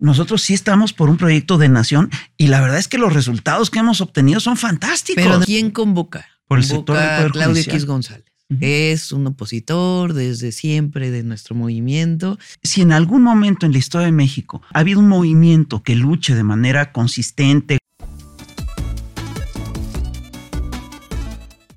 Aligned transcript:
Nosotros 0.00 0.40
sí 0.40 0.54
estamos 0.54 0.94
por 0.94 1.10
un 1.10 1.18
proyecto 1.18 1.58
de 1.58 1.68
nación 1.68 2.10
y 2.38 2.46
la 2.46 2.62
verdad 2.62 2.78
es 2.78 2.88
que 2.88 2.96
los 2.96 3.12
resultados 3.12 3.70
que 3.70 3.80
hemos 3.80 4.00
obtenido 4.00 4.40
son 4.40 4.56
fantásticos. 4.56 5.22
Pero 5.22 5.40
¿quién 5.40 5.70
convoca? 5.70 6.26
Por 6.48 6.58
el 6.58 6.64
sector 6.64 6.96
del 6.96 7.04
Convoca 7.04 7.16
Poder 7.18 7.32
Claudio 7.32 7.52
Judicial. 7.52 7.76
X 7.76 7.86
González. 7.86 8.24
Es 8.60 9.12
un 9.12 9.26
opositor 9.26 10.14
desde 10.14 10.52
siempre 10.52 11.10
de 11.10 11.22
nuestro 11.22 11.54
movimiento. 11.54 12.38
si 12.62 12.80
en 12.80 12.92
algún 12.92 13.22
momento 13.22 13.66
en 13.66 13.72
la 13.72 13.78
historia 13.78 14.06
de 14.06 14.12
México 14.12 14.62
ha 14.72 14.78
habido 14.80 15.00
un 15.00 15.06
movimiento 15.06 15.82
que 15.82 15.94
luche 15.94 16.34
de 16.34 16.44
manera 16.44 16.92
consistente, 16.92 17.78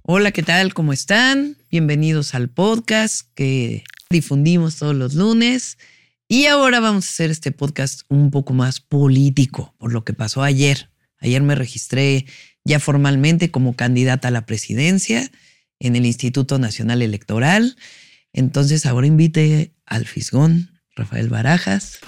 Hola, 0.05 0.31
¿qué 0.31 0.43
tal? 0.43 0.73
¿Cómo 0.73 0.93
están? 0.93 1.57
Bienvenidos 1.71 2.35
al 2.35 2.49
podcast 2.49 3.27
que 3.35 3.83
difundimos 4.09 4.77
todos 4.77 4.95
los 4.95 5.13
lunes. 5.13 5.77
Y 6.33 6.47
ahora 6.47 6.79
vamos 6.79 7.05
a 7.05 7.09
hacer 7.09 7.29
este 7.29 7.51
podcast 7.51 8.01
un 8.09 8.31
poco 8.31 8.53
más 8.53 8.79
político 8.79 9.75
por 9.77 9.93
lo 9.93 10.03
que 10.03 10.13
pasó 10.13 10.41
ayer. 10.41 10.89
Ayer 11.19 11.43
me 11.43 11.53
registré 11.53 12.25
ya 12.65 12.79
formalmente 12.79 13.51
como 13.51 13.75
candidata 13.75 14.29
a 14.29 14.31
la 14.31 14.47
presidencia 14.47 15.29
en 15.77 15.95
el 15.95 16.07
Instituto 16.07 16.57
Nacional 16.57 17.03
Electoral. 17.03 17.77
Entonces 18.33 18.87
ahora 18.87 19.05
invité 19.05 19.75
al 19.85 20.07
Fisgón, 20.07 20.71
Rafael 20.95 21.29
Barajas, 21.29 21.99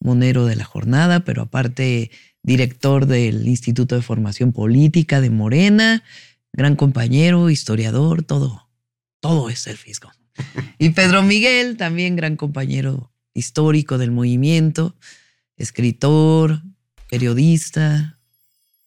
monero 0.00 0.44
de 0.46 0.56
la 0.56 0.64
jornada, 0.64 1.20
pero 1.20 1.42
aparte 1.42 2.10
director 2.42 3.06
del 3.06 3.46
Instituto 3.46 3.94
de 3.94 4.02
Formación 4.02 4.50
Política 4.50 5.20
de 5.20 5.30
Morena, 5.30 6.02
gran 6.52 6.74
compañero, 6.74 7.48
historiador, 7.48 8.24
todo, 8.24 8.72
todo 9.20 9.50
es 9.50 9.68
el 9.68 9.76
Fisgón. 9.76 10.14
Y 10.78 10.90
Pedro 10.90 11.22
Miguel, 11.22 11.76
también 11.76 12.16
gran 12.16 12.34
compañero 12.34 13.12
histórico 13.38 13.98
del 13.98 14.10
movimiento, 14.10 14.96
escritor, 15.56 16.62
periodista, 17.08 18.18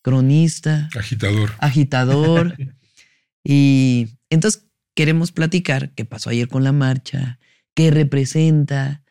cronista, 0.02 0.90
Agitador. 0.96 1.52
agitador. 1.60 2.58
y 3.44 4.10
entonces 4.30 4.66
queremos 4.96 5.32
platicar 5.32 5.94
qué 5.94 6.06
pasó 6.06 6.30
ayer 6.30 6.48
con 6.48 6.64
la 6.64 6.72
marcha, 6.72 7.40
qué 7.74 7.92
representa, 7.92 9.04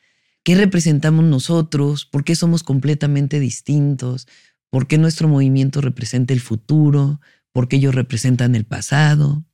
qué 0.42 0.55
representamos 0.55 1.24
nosotros, 1.24 2.06
por 2.06 2.25
qué 2.25 2.34
somos 2.34 2.62
completamente 2.62 3.41
distintos, 3.41 4.27
por 4.70 4.86
qué 4.86 4.98
nuestro 4.98 5.28
movimiento 5.28 5.80
representa 5.80 6.32
el 6.32 6.41
futuro, 6.41 7.20
por 7.52 7.69
qué 7.69 7.77
ellos 7.77 7.94
representan 7.94 8.54
el 8.54 8.64
pasado. 8.64 9.44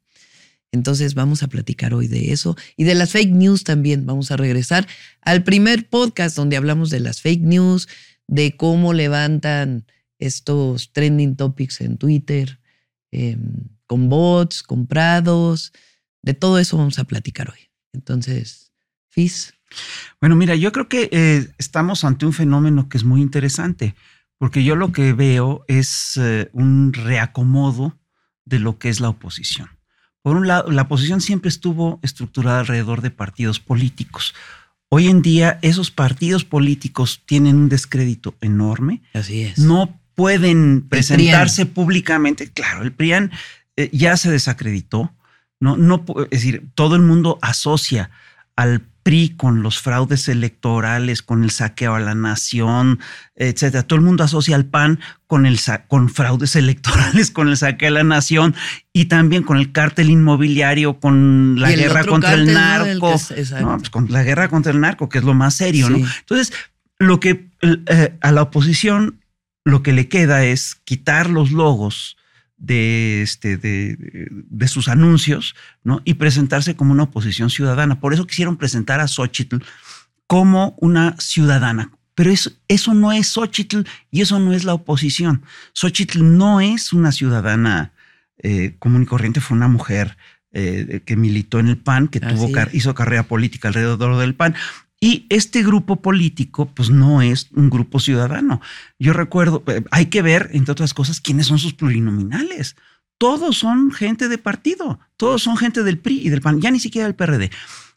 Entonces 0.76 1.14
vamos 1.14 1.42
a 1.42 1.48
platicar 1.48 1.94
hoy 1.94 2.06
de 2.06 2.32
eso 2.32 2.56
y 2.76 2.84
de 2.84 2.94
las 2.94 3.12
fake 3.12 3.32
news 3.32 3.64
también. 3.64 4.06
Vamos 4.06 4.30
a 4.30 4.36
regresar 4.36 4.86
al 5.22 5.42
primer 5.42 5.88
podcast 5.88 6.36
donde 6.36 6.56
hablamos 6.56 6.90
de 6.90 7.00
las 7.00 7.20
fake 7.20 7.42
news, 7.42 7.88
de 8.26 8.56
cómo 8.56 8.92
levantan 8.92 9.86
estos 10.18 10.92
trending 10.92 11.36
topics 11.36 11.80
en 11.80 11.98
Twitter, 11.98 12.60
eh, 13.10 13.36
con 13.86 14.08
bots, 14.08 14.62
comprados, 14.62 15.72
de 16.22 16.34
todo 16.34 16.58
eso 16.58 16.76
vamos 16.76 16.98
a 16.98 17.04
platicar 17.04 17.50
hoy. 17.50 17.70
Entonces, 17.92 18.72
Fis, 19.08 19.54
bueno, 20.20 20.36
mira, 20.36 20.54
yo 20.54 20.72
creo 20.72 20.88
que 20.88 21.08
eh, 21.12 21.48
estamos 21.58 22.04
ante 22.04 22.26
un 22.26 22.32
fenómeno 22.32 22.88
que 22.88 22.98
es 22.98 23.04
muy 23.04 23.20
interesante, 23.20 23.94
porque 24.38 24.64
yo 24.64 24.76
lo 24.76 24.92
que 24.92 25.12
veo 25.12 25.64
es 25.68 26.16
eh, 26.16 26.50
un 26.52 26.92
reacomodo 26.92 27.98
de 28.44 28.58
lo 28.58 28.78
que 28.78 28.88
es 28.88 29.00
la 29.00 29.08
oposición. 29.08 29.75
Por 30.26 30.36
un 30.36 30.48
lado, 30.48 30.72
la 30.72 30.82
oposición 30.82 31.20
siempre 31.20 31.48
estuvo 31.48 32.00
estructurada 32.02 32.58
alrededor 32.58 33.00
de 33.00 33.12
partidos 33.12 33.60
políticos. 33.60 34.34
Hoy 34.88 35.06
en 35.06 35.22
día 35.22 35.60
esos 35.62 35.92
partidos 35.92 36.44
políticos 36.44 37.22
tienen 37.26 37.54
un 37.54 37.68
descrédito 37.68 38.34
enorme, 38.40 39.02
así 39.14 39.42
es. 39.42 39.58
no 39.58 40.00
pueden 40.16 40.82
presentarse 40.88 41.64
públicamente. 41.64 42.50
Claro, 42.50 42.82
el 42.82 42.90
PRIAN 42.90 43.30
eh, 43.76 43.88
ya 43.92 44.16
se 44.16 44.28
desacreditó. 44.28 45.14
No, 45.60 45.76
no, 45.76 46.04
es 46.24 46.30
decir, 46.30 46.70
todo 46.74 46.96
el 46.96 47.02
mundo 47.02 47.38
asocia 47.40 48.10
al 48.56 48.82
PRI 49.06 49.34
con 49.36 49.62
los 49.62 49.78
fraudes 49.78 50.28
electorales, 50.28 51.22
con 51.22 51.44
el 51.44 51.52
saqueo 51.52 51.94
a 51.94 52.00
la 52.00 52.16
nación, 52.16 52.98
etcétera. 53.36 53.84
Todo 53.84 54.00
el 54.00 54.04
mundo 54.04 54.24
asocia 54.24 54.56
al 54.56 54.64
PAN 54.64 54.98
con 55.28 55.46
el 55.46 55.60
con 55.86 56.08
fraudes 56.08 56.56
electorales, 56.56 57.30
con 57.30 57.46
el 57.46 57.56
saqueo 57.56 57.90
a 57.90 57.92
la 57.92 58.02
nación 58.02 58.56
y 58.92 59.04
también 59.04 59.44
con 59.44 59.58
el 59.58 59.70
cártel 59.70 60.10
inmobiliario, 60.10 60.98
con 60.98 61.54
la 61.60 61.70
guerra 61.70 62.04
contra 62.04 62.34
el 62.34 62.52
narco. 62.52 63.14
No, 63.60 63.78
pues 63.78 63.90
con 63.90 64.10
la 64.10 64.24
guerra 64.24 64.48
contra 64.48 64.72
el 64.72 64.80
narco, 64.80 65.08
que 65.08 65.18
es 65.18 65.24
lo 65.24 65.34
más 65.34 65.54
serio. 65.54 65.86
Entonces, 65.86 66.52
lo 66.98 67.20
que 67.20 67.48
eh, 67.62 68.18
a 68.20 68.32
la 68.32 68.42
oposición 68.42 69.20
lo 69.64 69.84
que 69.84 69.92
le 69.92 70.08
queda 70.08 70.44
es 70.44 70.74
quitar 70.74 71.30
los 71.30 71.52
logos 71.52 72.16
de, 72.58 73.22
este, 73.22 73.56
de, 73.56 73.96
de 74.30 74.68
sus 74.68 74.88
anuncios 74.88 75.54
¿no? 75.84 76.00
y 76.04 76.14
presentarse 76.14 76.74
como 76.76 76.92
una 76.92 77.04
oposición 77.04 77.50
ciudadana. 77.50 78.00
Por 78.00 78.14
eso 78.14 78.26
quisieron 78.26 78.56
presentar 78.56 79.00
a 79.00 79.08
Xochitl 79.08 79.58
como 80.26 80.74
una 80.80 81.14
ciudadana. 81.18 81.90
Pero 82.14 82.30
eso, 82.30 82.50
eso 82.68 82.94
no 82.94 83.12
es 83.12 83.28
Xochitl 83.28 83.82
y 84.10 84.22
eso 84.22 84.38
no 84.40 84.52
es 84.54 84.64
la 84.64 84.72
oposición. 84.74 85.42
Xochitl 85.74 86.22
no 86.36 86.60
es 86.62 86.92
una 86.94 87.12
ciudadana 87.12 87.92
eh, 88.38 88.74
común 88.78 89.02
y 89.02 89.06
corriente, 89.06 89.40
fue 89.40 89.56
una 89.56 89.68
mujer 89.68 90.16
eh, 90.52 91.02
que 91.04 91.16
militó 91.16 91.58
en 91.58 91.68
el 91.68 91.76
PAN, 91.76 92.08
que 92.08 92.20
tuvo, 92.20 92.44
Así 92.44 92.52
car- 92.52 92.68
es. 92.68 92.74
hizo 92.76 92.94
carrera 92.94 93.24
política 93.24 93.68
alrededor 93.68 94.16
del 94.18 94.34
PAN. 94.34 94.54
Y 95.00 95.26
este 95.28 95.62
grupo 95.62 96.00
político, 96.00 96.66
pues 96.74 96.88
no 96.90 97.20
es 97.20 97.48
un 97.54 97.68
grupo 97.68 98.00
ciudadano. 98.00 98.60
Yo 98.98 99.12
recuerdo, 99.12 99.62
eh, 99.66 99.84
hay 99.90 100.06
que 100.06 100.22
ver, 100.22 100.48
entre 100.52 100.72
otras 100.72 100.94
cosas, 100.94 101.20
quiénes 101.20 101.46
son 101.46 101.58
sus 101.58 101.74
plurinominales. 101.74 102.76
Todos 103.18 103.58
son 103.58 103.92
gente 103.92 104.28
de 104.28 104.38
partido, 104.38 104.98
todos 105.16 105.42
son 105.42 105.56
gente 105.56 105.82
del 105.82 105.98
PRI 105.98 106.26
y 106.26 106.28
del 106.30 106.40
PAN, 106.40 106.60
ya 106.60 106.70
ni 106.70 106.80
siquiera 106.80 107.06
del 107.06 107.14
PRD. 107.14 107.50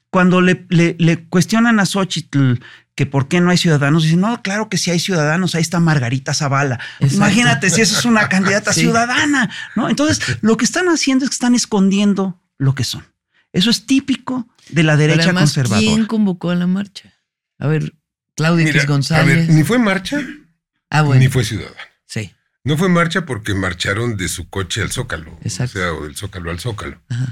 Cuando 0.10 0.42
le, 0.42 0.66
le- 0.70 0.96
le 1.00 1.26
cuestionan 1.28 1.80
a 1.80 1.86
Xochitl 1.86 2.54
que 2.96 3.06
por 3.06 3.28
qué 3.30 3.40
no 3.40 3.50
hay 3.52 3.58
ciudadanos, 3.58 4.04
dicen, 4.04 4.20
no, 4.22 4.42
claro 4.42 4.68
que 4.68 4.78
sí 4.78 4.92
hay 4.92 5.00
ciudadanos, 5.00 5.56
ahí 5.56 5.62
está 5.62 5.80
Margarita 5.80 6.34
Zavala. 6.34 6.80
Exacto. 7.00 7.16
Imagínate 7.16 7.70
si 7.70 7.80
eso 7.82 7.98
es 7.98 8.06
una 8.06 8.28
candidata 8.30 8.74
Sí. 8.74 8.82
ciudadana, 8.82 9.50
¿no? 9.76 9.88
Entonces, 9.90 10.20
lo 10.42 10.58
que 10.58 10.66
están 10.66 10.88
haciendo 10.90 11.24
es 11.24 11.30
que 11.30 11.36
están 11.36 11.56
escondiendo 11.56 12.42
lo 12.58 12.76
que 12.76 12.84
son. 12.84 13.06
Eso 13.54 13.70
es 13.70 13.86
típico 13.86 14.48
de 14.70 14.84
la 14.84 14.94
Pero 14.94 15.08
derecha 15.08 15.24
además, 15.26 15.54
conservadora. 15.54 15.80
¿quién 15.88 16.06
convocó 16.06 16.52
a 16.52 16.56
la 16.56 16.68
marcha? 16.68 17.14
A 17.58 17.68
ver, 17.68 17.94
Claudio 18.36 18.66
Mira, 18.66 18.78
X 18.78 18.84
a 18.84 18.92
González. 18.92 19.48
ver, 19.48 19.56
ni 19.56 19.64
fue 19.64 19.80
marcha, 19.80 20.22
ah, 20.90 21.02
bueno. 21.02 21.20
ni 21.22 21.28
fue 21.28 21.44
ciudadano. 21.44 21.76
Sí. 22.06 22.32
No 22.64 22.78
fue 22.78 22.90
marcha 22.90 23.26
porque 23.26 23.54
marcharon 23.54 24.18
de 24.18 24.28
su 24.28 24.50
coche 24.50 24.82
al 24.82 24.92
Zócalo. 24.92 25.38
Exacto. 25.42 25.80
O 25.80 25.82
sea, 25.82 25.94
o 25.94 26.04
del 26.04 26.16
Zócalo 26.16 26.52
al 26.52 26.60
Zócalo. 26.60 27.02
Ajá. 27.10 27.32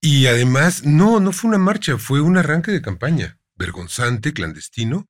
Y 0.00 0.26
además, 0.26 0.84
no, 0.84 1.20
no 1.20 1.32
fue 1.32 1.48
una 1.48 1.58
marcha, 1.58 1.98
fue 1.98 2.20
un 2.20 2.36
arranque 2.36 2.70
de 2.70 2.80
campaña. 2.82 3.38
Vergonzante, 3.56 4.32
clandestino, 4.32 5.08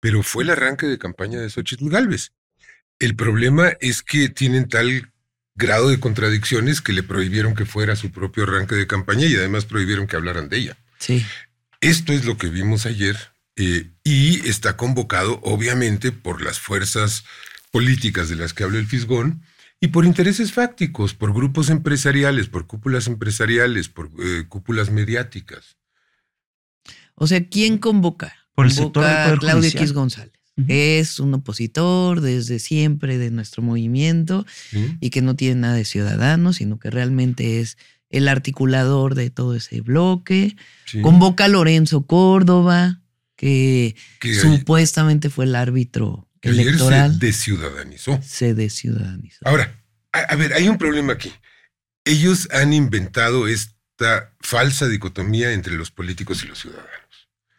pero 0.00 0.22
fue 0.22 0.44
el 0.44 0.50
arranque 0.50 0.86
de 0.86 0.98
campaña 0.98 1.40
de 1.40 1.48
Xochitl 1.48 1.88
Galvez. 1.88 2.32
El 2.98 3.16
problema 3.16 3.70
es 3.80 4.02
que 4.02 4.28
tienen 4.28 4.68
tal 4.68 5.12
grado 5.54 5.88
de 5.88 6.00
contradicciones 6.00 6.80
que 6.80 6.92
le 6.92 7.02
prohibieron 7.02 7.54
que 7.54 7.66
fuera 7.66 7.96
su 7.96 8.10
propio 8.10 8.44
arranque 8.44 8.74
de 8.74 8.86
campaña 8.86 9.26
y 9.26 9.34
además 9.36 9.64
prohibieron 9.64 10.06
que 10.06 10.16
hablaran 10.16 10.48
de 10.48 10.58
ella. 10.58 10.76
Sí. 10.98 11.24
Esto 11.80 12.12
es 12.12 12.24
lo 12.24 12.36
que 12.36 12.48
vimos 12.48 12.86
ayer 12.86 13.16
eh, 13.56 13.90
y 14.02 14.48
está 14.48 14.76
convocado 14.76 15.40
obviamente 15.42 16.12
por 16.12 16.42
las 16.42 16.58
fuerzas 16.58 17.24
políticas 17.70 18.28
de 18.28 18.36
las 18.36 18.52
que 18.52 18.64
habla 18.64 18.78
el 18.78 18.86
Fisgón 18.86 19.42
y 19.80 19.88
por 19.88 20.04
intereses 20.04 20.52
fácticos, 20.52 21.14
por 21.14 21.34
grupos 21.34 21.68
empresariales, 21.70 22.48
por 22.48 22.66
cúpulas 22.66 23.06
empresariales, 23.06 23.88
por 23.88 24.10
eh, 24.18 24.44
cúpulas 24.48 24.90
mediáticas. 24.90 25.76
O 27.14 27.26
sea, 27.26 27.46
¿quién 27.48 27.78
convoca? 27.78 28.34
Por 28.54 28.66
el 28.66 28.74
Convoca 28.74 28.84
sector 28.84 29.04
del 29.04 29.16
a 29.16 29.24
Poder 29.24 29.38
Claudio 29.40 29.60
Judicial. 29.60 29.82
X 29.82 29.92
González. 29.92 30.33
Es 30.68 31.18
un 31.18 31.34
opositor 31.34 32.20
desde 32.20 32.58
siempre 32.60 33.18
de 33.18 33.30
nuestro 33.30 33.60
movimiento 33.62 34.46
y 35.00 35.10
que 35.10 35.20
no 35.22 35.34
tiene 35.34 35.60
nada 35.62 35.74
de 35.74 35.84
ciudadano, 35.84 36.52
sino 36.52 36.78
que 36.78 36.90
realmente 36.90 37.60
es 37.60 37.76
el 38.10 38.28
articulador 38.28 39.16
de 39.16 39.30
todo 39.30 39.56
ese 39.56 39.80
bloque. 39.80 40.56
Sí. 40.84 41.00
Convoca 41.00 41.46
a 41.46 41.48
Lorenzo 41.48 42.06
Córdoba, 42.06 43.00
que 43.36 43.96
Que 44.20 44.30
ayer- 44.30 44.40
supuestamente 44.42 45.28
fue 45.30 45.46
el 45.46 45.56
árbitro 45.56 46.28
que 46.40 46.50
ayer 46.50 46.68
electoral. 46.68 47.12
se 47.18 47.26
desciudadanizó. 47.26 48.20
Se 48.22 48.54
desciudadanizó. 48.54 49.40
Ahora, 49.44 49.74
a, 50.12 50.18
a 50.20 50.36
ver, 50.36 50.52
hay 50.52 50.68
un 50.68 50.78
problema 50.78 51.14
aquí. 51.14 51.32
Ellos 52.04 52.48
han 52.52 52.72
inventado 52.72 53.48
esta 53.48 54.32
falsa 54.40 54.86
dicotomía 54.88 55.52
entre 55.52 55.74
los 55.74 55.90
políticos 55.90 56.44
y 56.44 56.46
los 56.46 56.60
ciudadanos. 56.60 56.92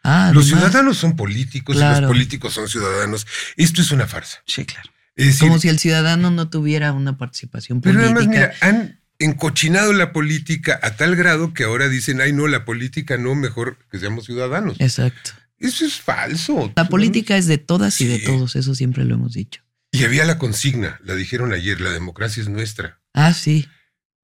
Ah, 0.08 0.30
Los 0.32 0.44
además, 0.46 0.62
ciudadanos 0.70 0.98
son 0.98 1.16
políticos 1.16 1.74
y 1.74 1.80
los 1.80 2.00
políticos 2.02 2.54
son 2.54 2.68
ciudadanos. 2.68 3.26
Esto 3.56 3.82
es 3.82 3.90
una 3.90 4.06
farsa. 4.06 4.38
Sí, 4.46 4.64
claro. 4.64 4.88
Es 5.16 5.26
decir, 5.26 5.48
Como 5.48 5.58
si 5.58 5.68
el 5.68 5.80
ciudadano 5.80 6.30
no 6.30 6.48
tuviera 6.48 6.92
una 6.92 7.18
participación 7.18 7.80
pero 7.80 7.98
política. 7.98 8.20
además, 8.20 8.34
mira, 8.34 8.52
han 8.60 9.00
encochinado 9.18 9.92
la 9.92 10.12
política 10.12 10.78
a 10.82 10.94
tal 10.96 11.16
grado 11.16 11.54
que 11.54 11.64
ahora 11.64 11.88
dicen, 11.88 12.20
ay, 12.20 12.32
no, 12.32 12.46
la 12.46 12.64
política 12.64 13.16
no, 13.16 13.34
mejor 13.34 13.78
que 13.90 13.98
seamos 13.98 14.26
ciudadanos. 14.26 14.76
Exacto. 14.78 15.32
Eso 15.58 15.84
es 15.86 15.94
falso. 16.00 16.72
La 16.76 16.88
política 16.88 17.36
es 17.36 17.46
de 17.46 17.58
todas 17.58 18.00
y 18.00 18.06
de 18.06 18.18
todos, 18.20 18.54
eso 18.56 18.74
siempre 18.74 19.04
lo 19.04 19.14
hemos 19.14 19.32
dicho. 19.32 19.62
Y 19.90 20.04
había 20.04 20.24
la 20.24 20.38
consigna, 20.38 21.00
la 21.02 21.14
dijeron 21.14 21.52
ayer, 21.52 21.80
la 21.80 21.90
democracia 21.90 22.42
es 22.42 22.48
nuestra. 22.48 23.00
Ah, 23.14 23.32
sí. 23.32 23.66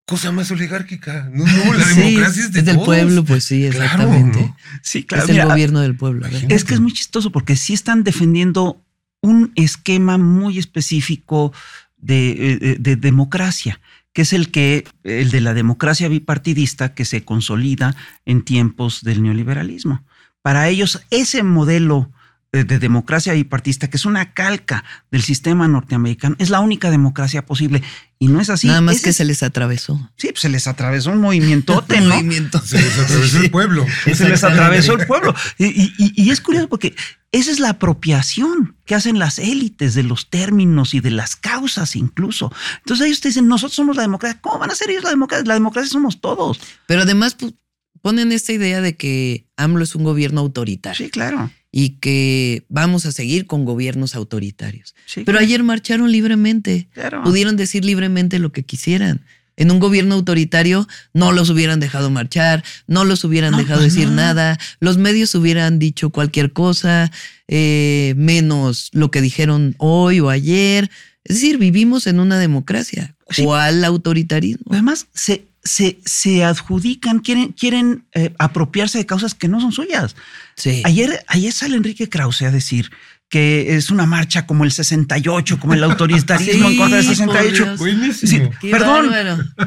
Cosa 0.07 0.33
más 0.33 0.51
oligárquica. 0.51 1.29
No, 1.33 1.45
no, 1.47 1.75
la 1.75 1.85
Sí, 1.89 2.01
democracia 2.01 2.43
es 2.45 2.53
de 2.53 2.63
del 2.63 2.75
todos. 2.75 2.87
pueblo, 2.87 3.25
pues 3.25 3.45
sí, 3.45 3.69
Claro, 3.71 3.85
exactamente. 3.85 4.41
¿no? 4.41 4.57
Sí, 4.83 5.05
claro. 5.05 5.25
es 5.25 5.31
el 5.31 5.37
Mira, 5.37 5.47
gobierno 5.47 5.81
del 5.81 5.97
pueblo. 5.97 6.27
Es 6.49 6.65
que 6.65 6.75
es 6.75 6.81
muy 6.81 6.93
chistoso 6.93 7.31
porque 7.31 7.57
sí 7.57 7.73
están 7.73 8.03
defendiendo 8.05 8.83
un 9.21 9.53
esquema 9.55 10.19
muy 10.19 10.59
específico 10.59 11.53
de, 11.99 12.59
eh, 12.61 12.77
de 12.81 12.97
democracia, 12.97 13.81
que 14.13 14.23
es 14.23 14.33
el 14.33 14.51
que 14.51 14.85
el 15.05 15.31
de 15.31 15.41
la 15.41 15.55
democracia 15.55 16.09
bipartidista 16.09 16.95
que 16.95 17.05
se 17.05 17.25
consolida 17.25 17.95
en 18.27 18.43
tiempos 18.43 19.03
del 19.05 19.23
neoliberalismo. 19.23 20.03
Para 20.43 20.69
ellos 20.69 21.01
ese 21.11 21.45
modelo 21.45 22.11
eh, 22.11 22.17
de 22.53 22.79
democracia 22.79 23.33
bipartista, 23.33 23.89
que 23.89 23.97
es 23.97 24.05
una 24.05 24.35
calca 24.35 24.85
del 25.11 25.23
sistema 25.23 25.67
norteamericano, 25.69 26.37
es 26.39 26.51
la 26.51 26.61
única 26.61 26.91
democracia 26.91 27.47
posible. 27.47 27.83
Y 28.19 28.29
no 28.29 28.41
es 28.41 28.51
así. 28.51 28.67
Nada 28.69 28.83
más 28.83 28.97
Ese 28.97 29.05
que 29.07 29.13
se 29.15 29.25
les 29.25 29.43
atravesó. 29.43 30.11
Sí, 30.17 30.29
pues 30.29 30.41
se 30.43 30.49
les 30.51 30.67
atravesó 30.67 31.11
un 31.11 31.21
movimientote, 31.21 31.97
Un 32.03 32.09
¿no? 32.09 32.15
movimiento. 32.17 32.61
Se 32.61 32.77
les 32.81 32.99
atravesó 32.99 33.39
el 33.41 33.51
pueblo. 33.51 33.87
Se 34.15 34.29
les 34.29 34.45
atravesó 34.45 34.95
el 34.95 35.07
pueblo. 35.07 35.35
Y, 35.59 35.65
y- 35.67 35.93
y- 35.99 36.31
es 36.31 36.41
curioso 36.43 36.69
porque 36.69 36.95
esa 37.33 37.51
es 37.51 37.59
la 37.59 37.71
apropiación 37.71 38.77
que 38.85 38.95
hacen 38.95 39.19
las 39.19 39.39
élites 39.39 39.95
de 39.95 40.03
los 40.03 40.29
términos 40.29 40.93
y 40.95 41.01
de 41.01 41.11
las 41.11 41.35
causas 41.37 41.97
incluso. 41.97 42.53
Entonces 42.81 43.07
ellos 43.07 43.21
te 43.23 43.29
dicen, 43.29 43.49
nosotros 43.49 43.75
somos 43.75 43.97
la 43.97 44.03
democracia. 44.03 44.39
¿Cómo 44.43 44.59
van 44.59 44.71
a 44.71 44.75
ser 44.75 44.91
ellos 44.91 45.05
la 45.05 45.11
democracia? 45.11 45.47
La 45.47 45.55
democracia 45.55 45.91
somos 45.91 46.21
todos. 46.21 46.61
Pero 46.87 47.03
además 47.03 47.37
pu- 47.39 47.57
ponen 48.03 48.33
esta 48.33 48.53
idea 48.53 48.81
de 48.81 48.97
que 48.97 49.47
AMLO 49.57 49.85
es 49.85 49.95
un 49.95 50.05
gobierno 50.05 50.41
autoritario 50.41 51.07
Sí, 51.07 51.11
claro. 51.11 51.51
y 51.71 51.91
que 52.01 52.65
vamos 52.69 53.07
a 53.07 53.13
seguir 53.13 53.47
con 53.47 53.65
gobiernos 53.65 54.15
autoritarios. 54.15 54.95
Sí, 55.07 55.23
Pero 55.25 55.39
ayer 55.39 55.63
marcharon 55.63 56.13
libremente, 56.13 56.89
claro. 56.93 57.23
pudieron 57.23 57.57
decir 57.57 57.85
libremente 57.85 58.39
lo 58.39 58.53
que 58.53 58.65
quisieran. 58.65 59.25
En 59.55 59.71
un 59.71 59.79
gobierno 59.81 60.15
autoritario 60.15 60.89
no 61.13 61.31
los 61.31 61.51
hubieran 61.51 61.79
dejado 61.79 62.11
marchar, 62.11 62.65
no 62.87 63.05
los 63.05 63.23
hubieran 63.25 63.53
No, 63.53 63.59
dejado 63.59 63.83
decir 63.83 64.09
nada, 64.09 64.59
los 64.81 64.97
medios 64.97 65.35
hubieran 65.35 65.79
dicho 65.79 66.09
cualquier 66.11 66.53
cosa, 66.55 67.13
eh, 67.49 68.15
menos 68.17 68.89
lo 68.93 69.11
que 69.11 69.21
dijeron 69.21 69.75
hoy 69.79 70.21
o 70.21 70.31
ayer. 70.31 70.91
Es 71.25 71.37
decir, 71.37 71.59
vivimos 71.59 72.07
en 72.07 72.19
una 72.19 72.39
democracia. 72.39 73.15
Sí. 73.31 73.45
¿Cuál 73.45 73.85
autoritarismo? 73.85 74.73
Además, 74.73 75.07
se, 75.15 75.45
se, 75.65 76.01
se 76.05 76.45
adjudican, 76.45 77.21
quieren, 77.21 77.53
quieren 77.53 78.07
eh, 78.15 78.35
apropiarse 78.39 78.99
de 78.99 79.07
causas 79.07 79.35
que 79.35 79.49
no 79.49 79.61
son 79.61 79.73
suyas. 79.73 80.17
Sí. 80.57 80.83
Ayer, 80.85 81.25
ayer 81.29 81.53
sale 81.53 81.77
Enrique 81.77 82.09
Krause 82.09 82.43
a 82.43 82.51
decir 82.51 82.91
que 83.33 83.77
es 83.77 83.91
una 83.91 84.05
marcha 84.05 84.45
como 84.47 84.65
el 84.65 84.73
68, 84.73 85.59
como 85.59 85.73
el 85.73 85.83
autoritarismo 85.85 86.69
en 86.69 86.77
contra 86.77 86.99
del 86.99 87.07
Sí, 87.07 87.23
por 87.25 87.33
68. 87.35 87.65
Dios. 87.65 87.79
Buenísimo. 87.79 88.31
Sí. 88.45 88.51
Qué 88.61 88.71
Perdón. 88.71 89.11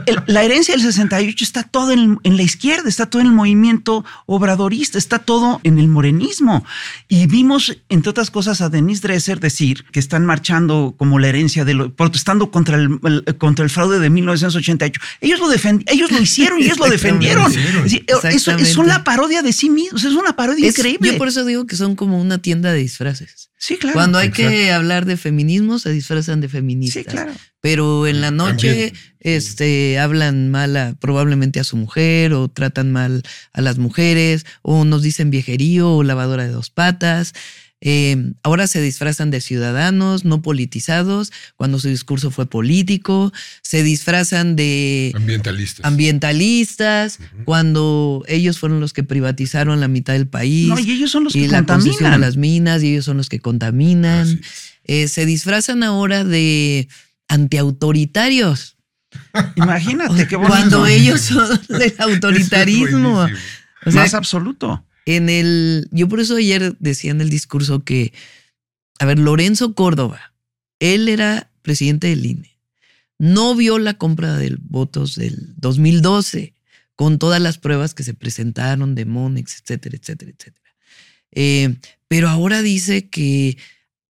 El- 0.06 0.22
la 0.28 0.44
herencia 0.44 0.76
del 0.76 0.84
68 0.84 1.44
está 1.44 1.64
todo 1.64 1.92
en, 1.92 2.20
en 2.22 2.38
la 2.38 2.44
izquierda, 2.44 2.88
está 2.88 3.08
todo 3.08 3.22
en 3.24 3.28
el 3.30 3.34
movimiento 3.34 4.06
obradorista, 4.28 5.00
está 5.00 5.18
todo 5.18 5.62
en 5.64 5.80
el 5.80 5.88
morenismo. 5.88 6.64
Y 7.08 7.26
vimos, 7.26 7.76
entre 7.90 8.12
otras 8.12 8.30
cosas, 8.30 8.62
a 8.62 8.70
Denise 8.70 9.02
Dresser 9.02 9.40
decir 9.40 9.84
que 9.92 10.00
están 10.00 10.28
marchando 10.28 10.94
como 10.96 11.18
la 11.18 11.30
herencia 11.30 11.66
de 11.66 11.74
lo, 11.74 11.92
protestando 11.92 12.52
contra 12.52 12.76
el, 12.78 13.00
el- 13.04 13.38
contra 13.40 13.66
el 13.66 13.72
fraude 13.72 13.98
de 13.98 14.12
1988. 14.12 15.02
Ellos 15.22 15.40
lo 15.40 15.50
defend, 15.50 15.82
ellos 15.90 16.12
lo 16.12 16.22
hicieron 16.22 16.60
y 16.62 16.66
ellos 16.66 16.78
lo 16.78 16.86
defendieron. 16.88 17.52
Es 17.52 17.94
eso- 18.06 18.28
Exactamente. 18.28 18.66
son 18.72 18.88
la 18.88 19.04
parodia 19.04 19.42
de 19.42 19.52
sí 19.54 19.72
mismos, 19.72 20.04
es 20.04 20.14
una 20.14 20.36
parodia 20.36 20.68
Es- 20.70 20.78
increíble. 20.78 21.14
Yo 21.14 21.18
por 21.18 21.30
eso 21.30 21.44
digo 21.46 21.66
que 21.66 21.76
son 21.76 21.96
como 21.96 22.22
una 22.22 22.38
tienda 22.38 22.72
de 22.72 22.78
disfraces. 22.78 23.50
Sí, 23.66 23.78
claro. 23.78 23.94
Cuando 23.96 24.18
hay 24.18 24.30
que 24.32 24.72
hablar 24.72 25.06
de 25.06 25.18
feminismo, 25.18 25.80
se 25.80 25.92
disfrazan 25.92 26.42
de 26.42 26.50
feministas. 26.50 27.04
sí, 27.04 27.10
claro. 27.10 27.34
Pero 27.62 28.06
en 28.06 28.22
la 28.22 28.30
noche 28.32 28.68
También. 28.92 28.94
este, 29.20 29.98
hablan 30.00 30.50
mal 30.52 30.78
a- 30.78 30.94
probablemente 31.00 31.60
a 31.60 31.64
su 31.64 31.78
mujer 31.78 32.34
o 32.34 32.48
tratan 32.48 32.92
mal 32.92 33.24
a 33.54 33.62
las 33.62 33.78
mujeres 33.80 34.46
o 34.62 34.86
nos 34.86 35.02
dicen 35.02 35.32
viejerío 35.32 35.92
o 35.92 36.04
lavadora 36.04 36.44
de 36.46 36.52
dos 36.52 36.70
patas. 36.70 37.34
Eh, 37.88 38.34
ahora 38.42 38.66
se 38.66 38.82
disfrazan 38.82 39.30
de 39.30 39.42
ciudadanos 39.42 40.26
no 40.26 40.42
politizados 40.42 41.32
cuando 41.56 41.78
su 41.78 41.88
discurso 41.88 42.32
fue 42.32 42.48
político. 42.50 43.32
Se 43.62 43.84
disfrazan 43.84 44.56
de 44.56 45.12
Ambientalistas. 45.14 45.86
ambientalistas 45.86 47.20
cuando 47.46 48.24
ellos 48.28 48.58
fueron 48.58 48.80
los 48.80 48.92
que 48.92 49.04
privatizaron 49.04 49.80
la 49.80 49.88
mitad 49.88 50.14
del 50.14 50.28
país 50.28 50.68
No, 50.68 50.80
y 50.80 50.90
ellos 50.90 51.12
son 51.12 51.26
los 51.26 51.36
y 51.36 51.42
que 51.44 51.48
la 51.50 51.60
contaminan. 51.60 52.22
las 52.22 52.38
minas 52.38 52.82
y 52.82 52.92
ellos 52.94 53.06
son 53.06 53.18
los 53.18 53.30
que 53.30 53.40
contaminan. 53.40 54.28
Es. 54.28 54.40
Eh, 54.86 55.08
se 55.08 55.28
disfrazan 55.28 55.84
ahora 55.84 56.24
de 56.24 56.88
antiautoritarios. 57.28 58.78
Imagínate 59.56 60.28
qué 60.28 60.36
bonito. 60.36 60.52
Cuando 60.56 60.86
ellos 60.88 61.22
son 61.22 61.60
del 61.70 61.82
es 61.84 62.00
autoritarismo. 62.00 63.20
O 63.86 63.92
sea, 63.92 64.02
Más 64.02 64.14
absoluto. 64.16 64.84
En 65.06 65.30
el. 65.30 65.88
Yo 65.92 66.08
por 66.10 66.20
eso 66.20 66.36
ayer 66.36 66.76
decía 66.80 67.12
en 67.12 67.22
el 67.22 67.30
discurso 67.30 67.84
que. 67.84 68.14
A 69.00 69.06
ver, 69.06 69.20
Lorenzo 69.20 69.74
Córdoba, 69.76 70.34
él 70.80 71.10
era 71.10 71.52
presidente 71.62 72.08
del 72.08 72.26
INE. 72.26 72.58
No 73.18 73.56
vio 73.56 73.80
la 73.80 73.96
compra 73.96 74.38
de 74.38 74.56
votos 74.60 75.16
del 75.16 75.54
2012 75.58 76.54
con 76.96 77.20
todas 77.20 77.42
las 77.42 77.58
pruebas 77.58 77.94
que 77.94 78.04
se 78.04 78.14
presentaron 78.14 78.96
de 78.96 79.06
Monex, 79.06 79.62
etcétera, 79.62 79.98
etcétera, 79.98 80.32
etcétera. 80.32 80.76
Eh, 81.32 81.76
pero 82.08 82.30
ahora 82.30 82.62
dice 82.62 83.10
que 83.10 83.58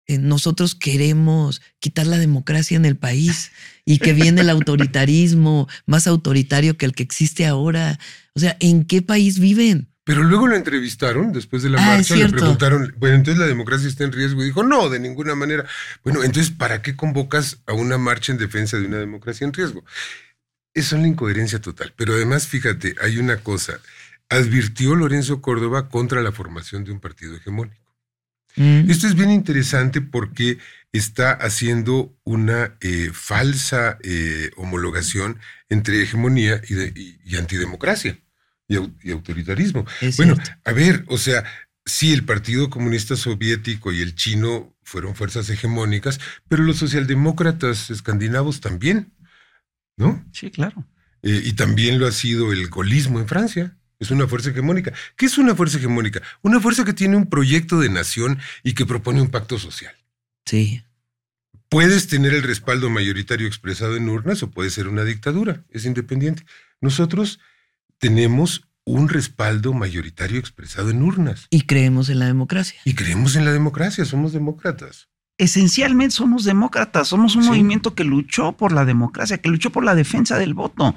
eh, 0.06 0.18
nosotros 0.18 0.74
queremos 0.74 1.62
quitar 1.78 2.06
la 2.06 2.18
democracia 2.18 2.76
en 2.76 2.84
el 2.84 2.96
país 2.96 3.52
y 3.84 3.98
que 3.98 4.12
viene 4.12 4.40
el 4.40 4.50
autoritarismo 4.50 5.68
más 5.86 6.06
autoritario 6.06 6.76
que 6.76 6.86
el 6.86 6.94
que 6.94 7.04
existe 7.04 7.46
ahora. 7.46 7.98
O 8.34 8.40
sea, 8.40 8.56
¿en 8.60 8.84
qué 8.84 9.02
país 9.02 9.38
viven? 9.38 9.91
Pero 10.04 10.24
luego 10.24 10.48
lo 10.48 10.56
entrevistaron 10.56 11.32
después 11.32 11.62
de 11.62 11.70
la 11.70 11.78
Ah, 11.80 11.96
marcha, 11.96 12.16
le 12.16 12.28
preguntaron, 12.28 12.92
bueno, 12.98 13.14
entonces 13.16 13.38
la 13.40 13.46
democracia 13.46 13.86
está 13.88 14.02
en 14.02 14.10
riesgo. 14.12 14.42
Y 14.42 14.46
dijo, 14.46 14.64
no, 14.64 14.88
de 14.88 14.98
ninguna 14.98 15.34
manera. 15.36 15.64
Bueno, 16.02 16.24
entonces, 16.24 16.50
¿para 16.52 16.82
qué 16.82 16.96
convocas 16.96 17.58
a 17.66 17.72
una 17.72 17.98
marcha 17.98 18.32
en 18.32 18.38
defensa 18.38 18.78
de 18.78 18.86
una 18.86 18.98
democracia 18.98 19.44
en 19.46 19.52
riesgo? 19.52 19.84
Es 20.74 20.90
la 20.92 21.06
incoherencia 21.06 21.60
total. 21.60 21.92
Pero 21.96 22.14
además, 22.14 22.48
fíjate, 22.48 22.96
hay 23.00 23.18
una 23.18 23.36
cosa. 23.36 23.78
Advirtió 24.28 24.96
Lorenzo 24.96 25.40
Córdoba 25.40 25.88
contra 25.88 26.20
la 26.22 26.32
formación 26.32 26.84
de 26.84 26.90
un 26.92 26.98
partido 27.00 27.36
hegemónico. 27.36 27.76
Mm. 28.56 28.90
Esto 28.90 29.06
es 29.06 29.14
bien 29.14 29.30
interesante 29.30 30.00
porque 30.00 30.58
está 30.92 31.32
haciendo 31.32 32.12
una 32.24 32.74
eh, 32.80 33.10
falsa 33.12 33.98
eh, 34.02 34.50
homologación 34.56 35.38
entre 35.68 36.02
hegemonía 36.02 36.60
y, 36.68 36.74
de- 36.74 36.92
y- 36.96 37.18
y 37.24 37.36
antidemocracia 37.36 38.18
y, 38.72 38.76
au- 38.76 38.94
y 39.02 39.10
autoritarismo. 39.12 39.84
Es 40.00 40.16
Bueno, 40.16 40.34
cierto. 40.36 40.52
a 40.64 40.72
ver, 40.72 41.04
o 41.08 41.18
sea, 41.18 41.44
sí, 41.84 42.12
el 42.12 42.24
Partido 42.24 42.70
Comunista 42.70 43.16
Soviético 43.16 43.92
y 43.92 44.00
el 44.00 44.14
chino 44.14 44.74
fueron 44.82 45.14
fuerzas 45.14 45.48
hegemónicas, 45.50 46.20
pero 46.48 46.62
los 46.64 46.76
socialdemócratas 46.78 47.90
escandinavos 47.90 48.60
también, 48.60 49.12
¿no? 49.96 50.24
Sí, 50.32 50.50
claro. 50.50 50.86
Eh, 51.22 51.40
y 51.44 51.52
también 51.52 51.98
lo 51.98 52.06
ha 52.06 52.12
sido 52.12 52.52
el 52.52 52.68
golismo 52.68 53.20
en 53.20 53.28
Francia. 53.28 53.76
Es 54.00 54.10
una 54.10 54.26
fuerza 54.26 54.50
hegemónica. 54.50 54.92
¿Qué 55.16 55.26
es 55.26 55.38
una 55.38 55.54
fuerza 55.54 55.78
hegemónica? 55.78 56.20
Una 56.42 56.60
fuerza 56.60 56.84
que 56.84 56.92
tiene 56.92 57.16
un 57.16 57.30
proyecto 57.30 57.78
de 57.78 57.88
nación 57.88 58.40
y 58.64 58.72
que 58.74 58.84
propone 58.84 59.22
un 59.22 59.30
pacto 59.30 59.58
social. 59.60 59.94
Sí. 60.44 60.82
Puedes 61.68 62.08
tener 62.08 62.34
el 62.34 62.42
respaldo 62.42 62.90
mayoritario 62.90 63.46
expresado 63.46 63.96
en 63.96 64.08
urnas 64.08 64.42
o 64.42 64.50
puede 64.50 64.70
ser 64.70 64.88
una 64.88 65.04
dictadura. 65.04 65.62
Es 65.70 65.84
independiente. 65.84 66.44
Nosotros 66.80 67.38
tenemos 68.02 68.64
un 68.84 69.08
respaldo 69.08 69.72
mayoritario 69.72 70.40
expresado 70.40 70.90
en 70.90 71.02
urnas 71.02 71.46
Y 71.50 71.62
creemos 71.62 72.08
en 72.08 72.18
la 72.18 72.26
democracia. 72.26 72.80
y 72.84 72.94
creemos 72.94 73.36
en 73.36 73.44
la 73.44 73.52
democracia. 73.52 74.04
Somos 74.04 74.32
demócratas. 74.32 75.08
esencialmente 75.38 76.14
somos 76.14 76.44
demócratas, 76.44 77.08
somos 77.08 77.34
un 77.36 77.42
Sí. 77.44 77.48
movimiento 77.48 77.94
que 77.94 78.04
luchó 78.04 78.52
por 78.52 78.70
la 78.72 78.84
democracia, 78.84 79.38
que 79.38 79.48
luchó 79.48 79.70
por 79.70 79.82
la 79.84 79.94
defensa 79.94 80.36
del 80.38 80.52
voto. 80.54 80.94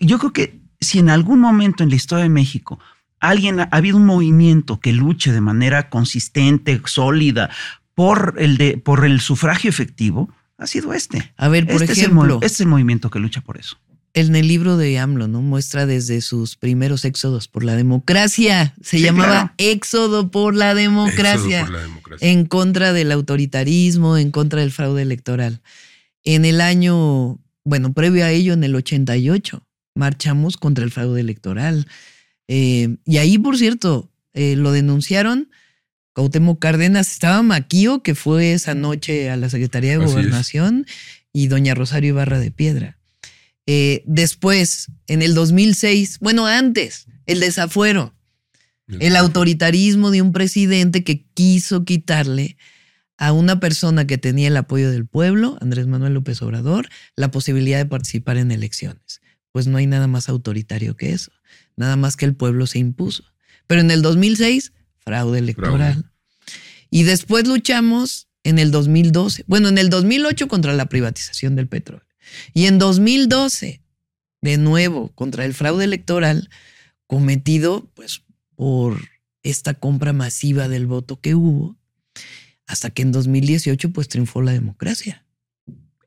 Yo 0.00 0.18
creo 0.18 0.32
que 0.32 0.60
si 0.80 0.98
en 0.98 1.08
algún 1.08 1.40
momento 1.40 1.82
en 1.82 1.88
la 1.90 1.96
historia 1.96 2.24
de 2.24 2.28
México 2.28 2.78
alguien 3.20 3.58
ha, 3.60 3.64
ha 3.64 3.76
habido 3.76 3.96
un 3.96 4.06
movimiento 4.06 4.78
que 4.80 4.92
luche 4.92 5.32
de 5.32 5.40
manera 5.40 5.88
consistente, 5.88 6.80
sólida, 6.84 7.50
por 7.94 8.34
el, 8.38 8.58
de, 8.58 8.76
por 8.76 9.04
el 9.04 9.20
sufragio 9.20 9.70
efectivo, 9.70 10.28
ha 10.58 10.66
sido 10.66 10.92
este. 10.92 11.32
A 11.36 11.48
ver, 11.48 11.64
por 11.66 11.80
este, 11.82 11.92
es 11.92 11.98
el, 11.98 12.04
ejemplo, 12.04 12.34
este 12.34 12.46
es 12.46 12.60
el 12.60 12.66
movimiento 12.68 13.08
que 13.10 13.18
lucha 13.18 13.40
por 13.40 13.56
eso. 13.56 13.76
En 14.14 14.36
el 14.36 14.46
libro 14.48 14.76
de 14.76 14.98
AMLO, 14.98 15.26
¿no? 15.28 15.42
Muestra 15.42 15.86
desde 15.86 16.20
sus 16.20 16.56
primeros 16.56 17.04
éxodos 17.04 17.48
por 17.48 17.64
la 17.64 17.74
democracia. 17.74 18.74
Se 18.80 18.98
Sí, 18.98 19.02
llamaba 19.02 19.28
claro. 19.28 19.52
Éxodo 19.58 20.30
por 20.30 20.54
la 20.54 20.74
democracia. 20.74 21.60
Éxodo 21.60 21.66
por 21.66 21.74
la 21.74 21.82
democracia. 21.82 22.30
En 22.30 22.46
contra 22.46 22.92
del 22.92 23.10
autoritarismo, 23.12 24.16
en 24.16 24.30
contra 24.30 24.60
del 24.60 24.70
fraude 24.70 25.02
electoral. 25.02 25.60
En 26.22 26.44
el 26.44 26.60
año, 26.60 27.38
bueno, 27.64 27.92
previo 27.92 28.24
a 28.24 28.30
ello, 28.30 28.52
en 28.54 28.62
el 28.64 28.74
88, 28.76 29.66
marchamos 29.94 30.56
contra 30.56 30.84
el 30.84 30.90
fraude 30.92 31.20
electoral. 31.20 31.86
Eh, 32.46 32.96
y 33.04 33.18
ahí, 33.18 33.36
por 33.38 33.58
cierto, 33.58 34.10
eh, 34.32 34.54
lo 34.56 34.70
denunciaron 34.72 35.50
Cuauhtémoc 36.14 36.60
Cárdenas, 36.60 37.10
estaba 37.10 37.42
Maquío, 37.42 38.02
que 38.02 38.14
fue 38.14 38.52
esa 38.52 38.74
noche 38.74 39.30
a 39.30 39.36
la 39.36 39.48
Secretaría 39.50 39.90
de 39.90 39.96
Así 39.96 40.04
es. 40.04 40.12
Gobernación, 40.12 40.86
y 41.32 41.48
doña 41.48 41.74
Rosario 41.74 42.10
Ibarra 42.10 42.38
de 42.38 42.52
Piedra. 42.52 42.98
Eh, 43.66 44.02
después, 44.06 44.88
en 45.06 45.22
el 45.22 45.34
2006, 45.34 46.18
bueno, 46.20 46.46
antes, 46.46 47.06
el 47.26 47.40
desafuero, 47.40 48.14
el 49.00 49.16
autoritarismo 49.16 50.10
de 50.10 50.20
un 50.20 50.32
presidente 50.32 51.04
que 51.04 51.24
quiso 51.32 51.84
quitarle 51.84 52.58
a 53.16 53.32
una 53.32 53.60
persona 53.60 54.06
que 54.06 54.18
tenía 54.18 54.48
el 54.48 54.56
apoyo 54.56 54.90
del 54.90 55.06
pueblo, 55.06 55.56
Andrés 55.60 55.86
Manuel 55.86 56.14
López 56.14 56.42
Obrador, 56.42 56.88
la 57.16 57.30
posibilidad 57.30 57.78
de 57.78 57.86
participar 57.86 58.36
en 58.36 58.50
elecciones. 58.50 59.22
Pues 59.52 59.66
no 59.66 59.78
hay 59.78 59.86
nada 59.86 60.06
más 60.06 60.28
autoritario 60.28 60.96
que 60.96 61.12
eso, 61.12 61.32
nada 61.76 61.96
más 61.96 62.16
que 62.16 62.26
el 62.26 62.34
pueblo 62.34 62.66
se 62.66 62.78
impuso. 62.78 63.24
Pero 63.66 63.80
en 63.80 63.90
el 63.90 64.02
2006, 64.02 64.72
fraude 64.98 65.38
electoral. 65.38 66.10
Y 66.90 67.04
después 67.04 67.46
luchamos 67.46 68.28
en 68.42 68.58
el 68.58 68.70
2012, 68.70 69.44
bueno, 69.46 69.68
en 69.68 69.78
el 69.78 69.88
2008 69.88 70.48
contra 70.48 70.74
la 70.74 70.86
privatización 70.86 71.56
del 71.56 71.68
petróleo. 71.68 72.06
Y 72.52 72.66
en 72.66 72.78
2012, 72.78 73.80
de 74.42 74.58
nuevo, 74.58 75.08
contra 75.14 75.44
el 75.44 75.54
fraude 75.54 75.84
electoral 75.84 76.50
cometido 77.06 77.88
pues 77.94 78.22
por 78.56 79.00
esta 79.42 79.74
compra 79.74 80.12
masiva 80.12 80.68
del 80.68 80.86
voto 80.86 81.20
que 81.20 81.34
hubo, 81.34 81.76
hasta 82.66 82.90
que 82.90 83.02
en 83.02 83.12
2018 83.12 83.90
pues 83.92 84.08
triunfó 84.08 84.40
la 84.42 84.52
democracia. 84.52 85.24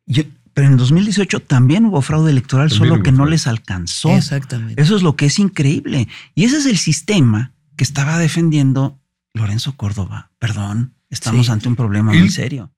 Yo- 0.05 0.23
pero 0.53 0.69
en 0.69 0.77
2018 0.77 1.41
también 1.41 1.85
hubo 1.85 2.01
fraude 2.01 2.31
electoral, 2.31 2.69
También 2.69 2.89
solo 2.89 3.03
que 3.03 3.11
no 3.11 3.27
les 3.27 3.45
alcanzó. 3.45 4.09
Exactamente. 4.15 4.81
Eso 4.81 4.95
es 4.95 5.03
lo 5.03 5.15
que 5.15 5.27
es 5.27 5.37
increíble. 5.37 6.07
Y 6.33 6.45
ese 6.45 6.57
es 6.57 6.65
el 6.65 6.77
sistema 6.79 7.53
que 7.75 7.83
estaba 7.83 8.17
defendiendo 8.17 8.99
Lorenzo 9.35 9.77
Córdoba. 9.77 10.31
Perdón, 10.39 10.95
estamos 11.11 11.45
Sí. 11.45 11.51
ante 11.51 11.67
un 11.67 11.75
problema 11.75 12.11
Él- 12.13 12.21
muy 12.21 12.29
serio. 12.31 12.73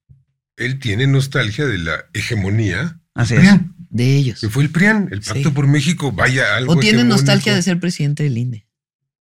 Él 0.56 0.78
tiene 0.78 1.06
nostalgia 1.06 1.64
de 1.66 1.78
la 1.78 2.04
hegemonía. 2.12 2.99
Así 3.14 3.34
es. 3.34 3.42
De 3.92 4.16
ellos. 4.16 4.40
que 4.40 4.48
fue 4.48 4.62
el 4.62 4.70
PRIAN, 4.70 5.08
el 5.10 5.20
Pacto 5.20 5.48
Sí. 5.48 5.54
por 5.54 5.66
México, 5.66 6.12
vaya 6.12 6.56
algo 6.56 6.72
O 6.74 6.76
tienen 6.76 7.00
hegemónico. 7.00 7.16
nostalgia 7.16 7.54
de 7.56 7.62
ser 7.62 7.80
presidente 7.80 8.22
del 8.22 8.38
INE. 8.38 8.66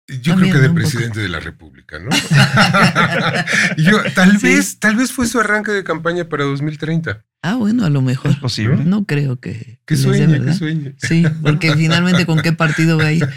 Yo 0.08 0.32
También, 0.34 0.52
creo 0.52 0.62
que 0.62 0.68
de 0.68 0.74
presidente 0.74 1.20
de 1.20 1.28
la 1.28 1.40
República, 1.40 1.98
¿no? 1.98 2.10
Yo, 3.76 4.02
tal 4.14 4.38
Sí. 4.38 4.46
vez, 4.46 4.78
tal 4.78 4.96
vez 4.96 5.12
fue 5.12 5.26
su 5.26 5.40
arranque 5.40 5.72
de 5.72 5.84
campaña 5.84 6.28
para 6.28 6.44
2030. 6.44 7.24
Ah, 7.42 7.54
bueno, 7.56 7.84
a 7.84 7.90
lo 7.90 8.00
Es 8.00 8.04
mejor. 8.06 8.38
posible. 8.40 8.84
No 8.84 9.04
creo 9.04 9.40
que. 9.40 9.80
Que 9.84 9.96
sueñe, 9.96 10.40
que 10.44 10.52
sueñe. 10.54 10.94
Sí, 10.98 11.24
porque 11.42 11.74
finalmente 11.74 12.24
con 12.26 12.40
qué 12.40 12.52
partido 12.52 12.98
va 12.98 13.06
a 13.06 13.12
ir. 13.12 13.28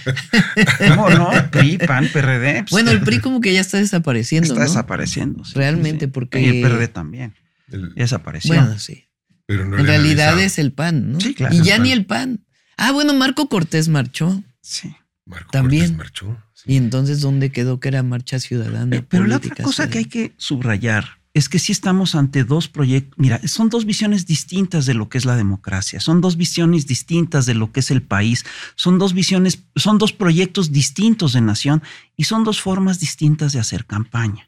¿Cómo 0.90 1.10
no? 1.12 1.30
PRI, 1.52 1.78
PAN, 1.80 2.08
PRD. 2.12 2.62
pues, 2.64 2.72
Bueno, 2.72 2.92
el 2.92 3.02
PRI 3.02 3.20
como 3.20 3.42
que 3.42 3.54
ya 3.54 3.62
está 3.62 3.78
desapareciendo, 3.78 4.48
está 4.48 4.60
¿no? 4.60 4.66
desapareciendo. 4.66 5.44
sí, 5.46 5.54
Realmente, 5.56 6.06
sí, 6.06 6.10
sí. 6.10 6.12
porque- 6.14 6.42
Y 6.42 6.46
el 6.46 6.62
PRD 6.62 6.88
también. 6.88 7.34
El- 7.72 7.90
Ya 7.96 8.04
desapareció. 8.04 8.54
Bueno, 8.54 8.78
sí. 8.78 9.05
Pero 9.46 9.66
no 9.66 9.78
En 9.78 9.86
realidad 9.86 10.40
es 10.40 10.58
el 10.60 10.72
PAN, 10.72 11.14
¿no? 11.14 11.20
Sí, 11.22 11.34
claro, 11.34 11.54
Y 11.56 11.62
ya 11.62 11.76
PAN. 11.76 11.84
ni 11.84 11.92
el 11.92 12.06
PAN. 12.06 12.46
Ah, 12.78 12.92
bueno, 12.92 13.14
Marco 13.14 13.48
Cortés 13.50 13.88
marchó. 13.88 14.44
sí. 14.62 14.96
Marco 15.28 15.50
también. 15.52 15.82
Cortés 15.96 15.98
marchó. 15.98 16.38
sí. 16.54 16.74
Y 16.74 16.76
entonces, 16.78 17.20
¿dónde 17.22 17.52
quedó 17.52 17.80
que 17.80 17.88
era 17.88 18.04
marcha 18.04 18.40
ciudadana? 18.40 18.96
Eh, 18.98 19.06
Pero 19.08 19.26
la 19.26 19.38
otra 19.38 19.56
cosa 19.64 19.90
que 19.90 19.98
hay 20.00 20.06
que 20.06 20.34
subrayar 20.38 21.06
es 21.34 21.50
que 21.50 21.58
sí 21.60 21.72
estamos 21.72 22.14
ante 22.16 22.44
dos 22.44 22.68
proyectos. 22.70 23.18
Mira, 23.18 23.42
son 23.48 23.70
dos 23.70 23.86
visiones 23.86 24.26
distintas 24.26 24.86
de 24.86 24.94
lo 24.94 25.10
que 25.10 25.18
es 25.18 25.26
la 25.26 25.36
democracia, 25.36 26.00
son 26.00 26.22
dos 26.22 26.38
visiones 26.38 26.86
distintas 26.88 27.46
de 27.46 27.56
lo 27.56 27.72
que 27.72 27.80
es 27.82 27.92
el 27.92 28.02
país, 28.04 28.46
son 28.76 29.00
dos 29.00 29.14
visiones, 29.14 29.64
son 29.76 29.98
dos 29.98 30.14
proyectos 30.14 30.72
distintos 30.72 31.34
de 31.34 31.42
nación 31.42 31.82
y 32.16 32.24
son 32.26 32.44
dos 32.46 32.62
formas 32.62 33.00
distintas 33.00 33.52
de 33.52 33.60
hacer 33.60 33.86
campaña. 33.86 34.48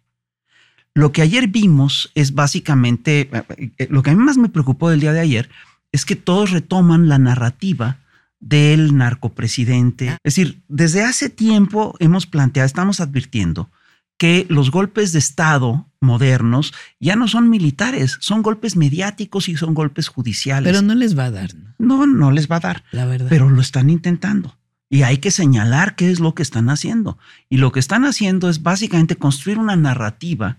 Lo 0.97 1.11
que 1.11 1.21
ayer 1.21 1.47
vimos 1.47 2.11
es 2.15 2.33
básicamente, 2.33 3.29
eh, 3.31 3.71
eh, 3.77 3.87
lo 3.91 4.01
que 4.01 4.09
a 4.09 4.15
mí 4.15 4.23
más 4.23 4.39
me 4.39 4.49
preocupó 4.49 4.89
del 4.89 4.99
día 4.99 5.13
de 5.13 5.19
ayer 5.19 5.47
es 5.91 6.05
que 6.05 6.15
todos 6.15 6.49
retoman 6.49 7.07
la 7.07 7.19
narrativa 7.19 7.99
del 8.39 8.97
narcopresidente. 8.97 10.07
Es 10.23 10.35
decir, 10.35 10.63
desde 10.67 11.03
hace 11.03 11.29
tiempo 11.29 11.95
hemos 11.99 12.25
planteado, 12.25 12.65
estamos 12.65 12.99
advirtiendo 12.99 13.69
que 14.17 14.47
los 14.49 14.71
golpes 14.71 15.11
de 15.13 15.19
Estado 15.19 15.87
modernos 16.01 16.73
ya 16.99 17.15
no 17.15 17.27
son 17.27 17.47
militares, 17.47 18.17
son 18.19 18.41
golpes 18.41 18.75
mediáticos 18.75 19.49
y 19.49 19.55
son 19.55 19.75
golpes 19.75 20.07
judiciales. 20.07 20.71
Pero 20.73 20.81
no 20.81 20.95
les 20.95 21.15
va 21.15 21.25
a 21.25 21.31
dar, 21.31 21.53
¿no? 21.53 21.75
no, 21.77 22.07
no 22.07 22.31
les 22.31 22.49
va 22.49 22.55
a 22.55 22.61
dar, 22.61 22.83
La 22.89 23.05
verdad. 23.05 23.27
pero 23.29 23.51
lo 23.51 23.61
están 23.61 23.91
intentando. 23.91 24.57
Y 24.89 25.03
hay 25.03 25.19
que 25.19 25.29
señalar 25.29 25.95
qué 25.95 26.09
es 26.09 26.19
lo 26.19 26.33
que 26.33 26.41
están 26.41 26.71
haciendo. 26.71 27.19
Y 27.49 27.57
lo 27.57 27.71
que 27.71 27.79
están 27.79 28.03
haciendo 28.03 28.49
es 28.49 28.63
básicamente 28.63 29.15
construir 29.15 29.59
una 29.59 29.75
narrativa 29.75 30.57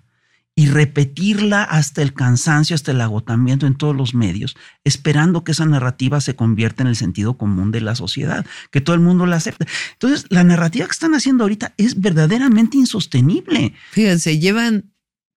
y 0.59 0.67
repetirla 0.67 1.63
hasta 1.63 2.03
el 2.03 2.13
cansancio, 2.15 2.75
hasta 2.75 2.91
el 2.91 3.01
agotamiento 3.01 3.69
en 3.69 3.77
todos 3.77 3.95
los 3.95 4.13
medios, 4.13 4.57
esperando 4.83 5.45
que 5.45 5.53
esa 5.53 5.67
narrativa 5.67 6.21
se 6.21 6.35
convierta 6.35 6.83
en 6.83 6.89
el 6.89 6.97
sentido 6.97 7.39
común 7.39 7.71
de 7.71 7.81
la 7.81 7.95
sociedad, 7.95 8.45
que 8.73 8.81
todo 8.81 8.95
el 8.97 9.01
mundo 9.01 9.25
la 9.25 9.37
acepte. 9.37 9.69
Entonces, 9.93 10.27
la 10.31 10.43
narrativa 10.43 10.87
que 10.87 10.91
están 10.91 11.15
haciendo 11.15 11.45
ahorita 11.45 11.75
es 11.77 12.01
verdaderamente 12.01 12.77
insostenible. 12.77 13.73
Fíjense, 13.93 14.41
llevan, 14.41 14.93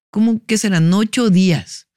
¿cómo 0.09 0.41
que 0.47 0.57
serán? 0.57 0.91
Ocho 0.91 1.29
días. 1.29 1.87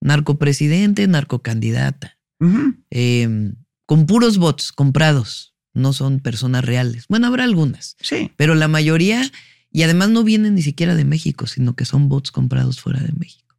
Narcopresidente, 0.00 1.06
narcocandidata. 1.06 2.18
Ujú. 2.40 2.74
eh, 2.90 3.52
con 3.86 4.06
puros 4.06 4.38
bots 4.38 4.72
comprados. 4.72 5.54
No 5.72 5.92
son 5.92 6.18
personas 6.18 6.64
reales. 6.64 7.06
Bueno, 7.08 7.28
habrá 7.28 7.44
algunas, 7.44 7.96
Sí. 8.00 8.32
pero 8.36 8.56
la 8.56 8.66
mayoría, 8.66 9.22
y 9.72 9.82
además 9.82 10.10
no 10.10 10.22
vienen 10.22 10.54
ni 10.54 10.62
siquiera 10.62 10.94
de 10.94 11.04
México, 11.04 11.46
sino 11.46 11.74
que 11.74 11.84
son 11.84 12.08
bots 12.08 12.30
comprados 12.30 12.80
fuera 12.80 13.00
de 13.00 13.12
México. 13.18 13.56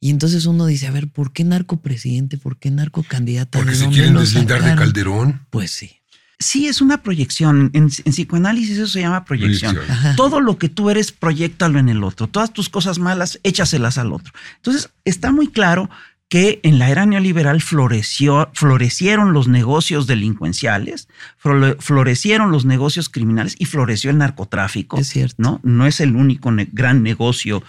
Y 0.00 0.10
entonces 0.10 0.46
uno 0.46 0.66
dice, 0.66 0.86
a 0.86 0.90
ver, 0.90 1.08
¿por 1.08 1.32
qué 1.32 1.44
narcopresidente? 1.44 2.36
¿Por 2.36 2.58
qué 2.58 2.70
narcocandidata? 2.70 3.58
Porque 3.58 3.72
¿De 3.72 3.78
se 3.78 3.88
quieren 3.88 4.14
deslindar 4.14 4.62
de? 4.62 4.74
Calderón. 4.74 5.46
Pues 5.50 5.70
sí. 5.70 6.00
Sí, 6.38 6.66
es 6.66 6.82
una 6.82 7.02
proyección. 7.02 7.70
En, 7.72 7.84
en 8.04 8.12
psicoanálisis 8.12 8.76
eso 8.76 8.86
se 8.86 9.00
llama 9.00 9.24
proyección. 9.24 9.76
Proyección. 9.76 10.16
Todo 10.16 10.40
lo 10.40 10.58
que 10.58 10.68
tú 10.68 10.90
eres, 10.90 11.10
proyectalo 11.10 11.78
en 11.78 11.88
el 11.88 12.04
otro. 12.04 12.26
Todas 12.26 12.52
tus 12.52 12.68
cosas 12.68 12.98
malas, 12.98 13.40
échaselas 13.44 13.96
al 13.96 14.12
otro. 14.12 14.32
Entonces, 14.56 14.90
está 15.04 15.32
muy 15.32 15.48
claro 15.48 15.88
que 16.30 16.58
en 16.64 16.78
la 16.80 16.90
era 16.90 17.06
neoliberal 17.06 17.60
floreció, 17.62 18.50
florecieron 18.54 19.32
los 19.32 19.46
negocios 19.46 20.06
delincuenciales, 20.08 21.06
flore- 21.40 21.76
florecieron 21.78 22.50
los 22.50 22.64
negocios 22.64 23.08
criminales 23.08 23.54
y 23.58 23.66
floreció 23.66 24.10
el 24.10 24.18
narcotráfico. 24.18 24.98
Es 24.98 25.08
cierto. 25.08 25.36
¿no? 25.38 25.60
no 25.62 25.86
es 25.86 26.00
el 26.00 26.16
único 26.16 26.50
ne- 26.50 26.68
gran 26.72 27.02
negocio 27.04 27.62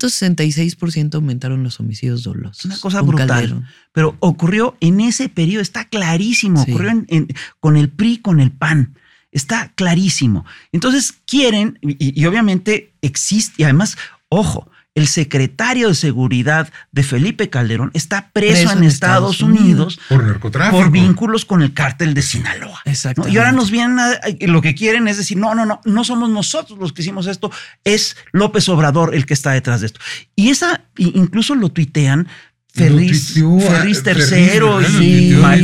266% 0.00 1.14
aumentaron 1.14 1.62
los 1.62 1.80
homicidios 1.80 2.22
dolosos. 2.22 2.64
Una 2.64 2.78
cosa 2.78 3.02
brutal. 3.02 3.26
Calderón. 3.28 3.66
pero 3.92 4.16
ocurrió 4.20 4.76
en 4.80 5.00
ese 5.00 5.28
periodo, 5.28 5.62
está 5.62 5.86
clarísimo, 5.88 6.62
Sí. 6.64 6.70
ocurrió 6.72 6.90
en- 6.90 7.06
en- 7.08 7.28
con 7.60 7.76
el 7.76 7.88
PRI, 7.90 8.18
con 8.18 8.40
el 8.40 8.50
PAN, 8.52 8.94
está 9.32 9.72
clarísimo. 9.74 10.44
Entonces 10.72 11.12
quieren, 11.26 11.78
y, 11.82 12.20
y 12.20 12.26
obviamente 12.26 12.92
existe, 13.02 13.54
y 13.58 13.64
además, 13.64 13.96
ojo, 14.28 14.70
el 14.96 15.06
secretario 15.06 15.88
de 15.88 15.94
seguridad 15.94 16.72
de 16.90 17.02
Felipe 17.04 17.48
Calderón 17.50 17.90
está 17.94 18.30
preso, 18.32 18.72
en, 18.72 18.82
Estados, 18.82 19.42
Unidos, 19.42 20.00
Por 20.08 20.24
narcotráfico. 20.24 20.76
por 20.82 20.90
vínculos 20.90 21.44
con 21.44 21.60
el 21.62 21.74
cártel 21.74 22.14
de 22.14 22.22
Sinaloa. 22.22 22.80
¿no? 22.84 22.90
Exactamente. 22.90 23.32
Y 23.34 23.38
ahora 23.38 23.52
nos 23.52 23.70
vienen 23.70 23.98
a, 24.00 24.18
lo 24.40 24.62
que 24.62 24.74
quieren 24.74 25.06
es 25.06 25.18
decir, 25.18 25.36
no, 25.36 25.54
no, 25.54 25.66
no, 25.66 25.80
no 25.84 26.02
somos 26.02 26.30
nosotros 26.30 26.78
los 26.78 26.92
que 26.94 27.02
hicimos 27.02 27.26
esto, 27.26 27.52
es 27.84 28.16
López 28.32 28.68
Obrador 28.70 29.14
el 29.14 29.26
que 29.26 29.34
está 29.34 29.52
detrás 29.52 29.82
de 29.82 29.88
esto. 29.88 30.00
Y 30.34 30.48
esa, 30.48 30.80
incluso 30.96 31.54
lo 31.54 31.68
tuitean 31.68 32.26
Ferris, 32.72 33.34
Ferris 33.68 34.02
tercero 34.02 34.80
y 34.80 35.32
tuiteó. 35.32 35.40
Ma- 35.42 35.56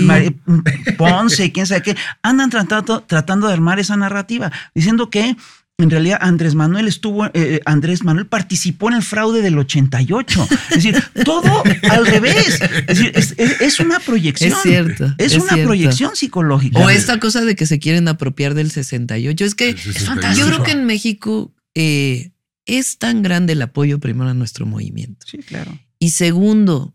Ma- 0.46 0.62
Ponce, 0.98 1.52
quién 1.52 1.66
sabe 1.66 1.82
qué, 1.82 1.96
andan 2.22 2.50
tratando, 2.50 3.02
tratando 3.02 3.46
de 3.48 3.54
armar 3.54 3.78
esa 3.78 3.96
narrativa, 3.96 4.52
diciendo 4.74 5.10
que 5.10 5.36
en 5.78 5.90
realidad 5.90 6.18
Andrés 6.20 6.54
Manuel 6.54 6.86
estuvo, 6.86 7.26
eh, 7.34 7.60
Andrés 7.64 8.04
Manuel 8.04 8.26
participó 8.26 8.88
en 8.88 8.96
el 8.96 9.02
fraude 9.02 9.42
del 9.42 9.58
88. 9.58 10.48
Es 10.70 10.76
decir, 10.76 11.02
todo 11.24 11.62
al 11.90 12.06
revés. 12.06 12.60
Es 12.86 12.98
decir, 12.98 13.12
es, 13.14 13.34
es- 13.36 13.60
es 13.60 13.80
una 13.80 13.98
proyección. 13.98 14.52
Es 14.52 14.58
cierto. 14.62 15.06
Es, 15.18 15.32
es 15.32 15.38
una 15.42 15.54
cierto. 15.54 15.66
proyección 15.68 16.14
psicológica. 16.14 16.78
O 16.78 16.88
esta 16.90 17.18
cosa 17.18 17.44
de 17.44 17.56
que 17.56 17.66
se 17.66 17.78
quieren 17.80 18.06
apropiar 18.08 18.54
del 18.54 18.70
68. 18.70 19.44
Es 19.44 19.54
que 19.54 19.70
El 19.70 19.78
68. 19.78 20.38
yo 20.38 20.46
creo 20.46 20.62
que 20.62 20.70
en 20.72 20.84
México 20.84 21.52
eh, 21.74 22.30
es 22.64 22.98
tan 22.98 23.22
grande 23.22 23.54
el 23.54 23.62
apoyo 23.62 23.98
primero 23.98 24.30
a 24.30 24.34
nuestro 24.34 24.66
movimiento. 24.66 25.26
Sí, 25.28 25.38
claro. 25.38 25.76
Y 25.98 26.10
segundo, 26.10 26.94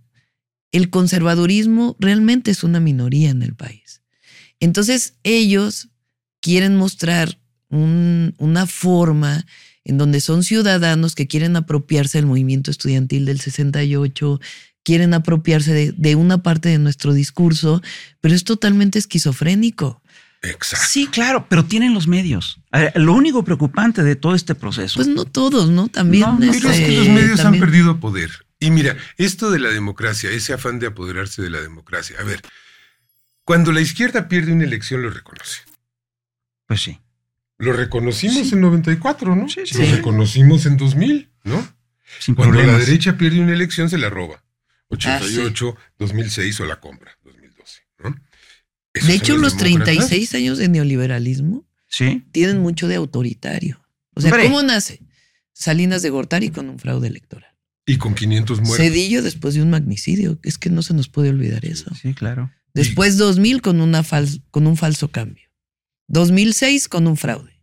el 0.72 0.89
conservadurismo 0.89 1.98
realmente 2.00 2.51
es 2.51 2.63
una 2.63 2.79
minoría 2.79 3.31
en 3.31 3.41
el 3.41 3.53
país. 3.55 4.01
Entonces 4.62 5.15
ellos 5.24 5.89
quieren 6.41 6.77
mostrar 6.77 7.39
un- 7.70 8.34
una 8.38 8.66
forma 8.68 9.46
en 9.84 9.98
donde 9.98 10.20
son 10.22 10.44
ciudadanos 10.44 11.16
que 11.16 11.28
quieren 11.28 11.56
apropiarse 11.56 12.18
del 12.18 12.26
movimiento 12.26 12.72
estudiantil 12.72 13.26
del 13.26 13.40
68, 13.40 14.40
quieren 14.84 15.14
apropiarse 15.14 15.74
de, 15.74 15.92
de 15.98 16.16
una 16.16 16.44
parte 16.44 16.70
de 16.70 16.78
nuestro 16.80 17.14
discurso, 17.14 17.82
pero 18.22 18.36
es 18.36 18.44
totalmente 18.44 19.00
esquizofrénico. 19.00 20.02
Exacto. 20.44 20.86
Sí, 20.90 21.08
claro, 21.08 21.48
pero 21.50 21.66
tienen 21.66 21.94
los 21.94 22.08
medios. 22.08 22.60
Ver, 22.72 22.94
lo 22.96 23.14
único 23.14 23.44
preocupante 23.44 24.04
de 24.04 24.16
todo 24.16 24.36
este 24.36 24.56
proceso. 24.56 24.96
Pues 24.96 25.08
no 25.08 25.26
todos, 25.26 25.70
¿no? 25.70 25.88
También. 25.88 26.22
No, 26.30 26.38
Pero 26.40 26.52
es 26.54 26.62
que 26.62 26.70
este, 26.70 26.92
los 26.98 27.08
medios 27.10 27.40
también- 27.42 27.64
han 27.64 27.70
perdido 27.70 28.00
poder. 28.00 28.30
Y 28.60 28.72
mira, 28.72 28.96
esto 29.18 29.52
de 29.52 29.60
la 29.60 29.70
democracia, 29.70 30.30
ese 30.32 30.54
afán 30.54 30.80
de 30.80 30.88
apoderarse 30.88 31.42
de 31.42 31.50
la 31.50 31.60
democracia. 31.62 32.18
A 32.20 32.24
ver, 32.24 32.42
cuando 33.44 33.72
la 33.72 33.82
izquierda 33.82 34.28
pierde 34.28 34.52
una 34.54 34.64
elección 34.66 35.02
lo 35.02 35.10
reconoce. 35.10 35.62
pues 36.68 36.82
sí. 36.82 37.00
Lo 37.60 37.74
reconocimos 37.74 38.48
Sí. 38.50 38.54
en 38.54 38.62
94, 38.62 39.36
¿no? 39.36 39.50
Sí, 39.50 39.62
sí. 39.66 39.78
Lo 39.86 39.96
reconocimos 39.96 40.66
en 40.66 40.78
2000, 40.78 41.30
¿no? 41.44 41.68
Sin 42.20 42.36
Cuando 42.36 42.54
problemas. 42.56 42.80
la 42.82 42.86
derecha 42.86 43.18
pierde 43.18 43.40
una 43.42 43.54
elección 43.54 43.90
se 43.90 43.98
la 43.98 44.10
roba. 44.10 44.44
88, 44.90 45.76
Ah, 45.78 45.82
2006 46.00 46.60
o 46.62 46.66
la 46.66 46.80
compra, 46.80 47.12
2012, 47.24 47.82
¿no? 48.04 48.16
Esos 48.94 49.10
De 49.10 49.16
hecho, 49.16 49.38
los 49.38 49.58
demócratas. 49.58 49.86
36 50.08 50.34
años 50.36 50.58
de 50.58 50.70
neoliberalismo 50.70 51.68
Sí. 51.88 52.24
tienen 52.32 52.60
mucho 52.60 52.88
de 52.88 52.96
autoritario. 52.96 53.82
O 54.16 54.22
sea, 54.22 54.32
Hombre. 54.32 54.46
¿cómo 54.48 54.64
nace? 54.64 55.02
Salinas 55.54 56.02
de 56.02 56.10
Gortari 56.10 56.50
con 56.50 56.70
un 56.70 56.80
fraude 56.80 57.08
electoral. 57.08 57.52
Y 57.86 57.98
con 57.98 58.16
500 58.16 58.60
muertos. 58.62 58.78
Cedillo 58.78 59.22
después 59.24 59.54
de 59.56 59.62
un 59.62 59.70
magnicidio. 59.70 60.40
Es 60.44 60.58
que 60.58 60.70
no 60.70 60.82
se 60.84 60.94
nos 60.94 61.10
puede 61.10 61.30
olvidar 61.30 61.66
eso. 61.66 61.94
Sí, 61.96 62.14
claro. 62.14 62.52
Después 62.74 63.18
2000 63.18 63.62
con, 63.62 63.82
una 63.82 64.04
fal- 64.04 64.42
con 64.52 64.68
un 64.68 64.78
falso 64.78 65.10
cambio. 65.10 65.47
2006 66.08 66.88
con 66.88 67.08
un 67.08 67.18
fraude. 67.18 67.60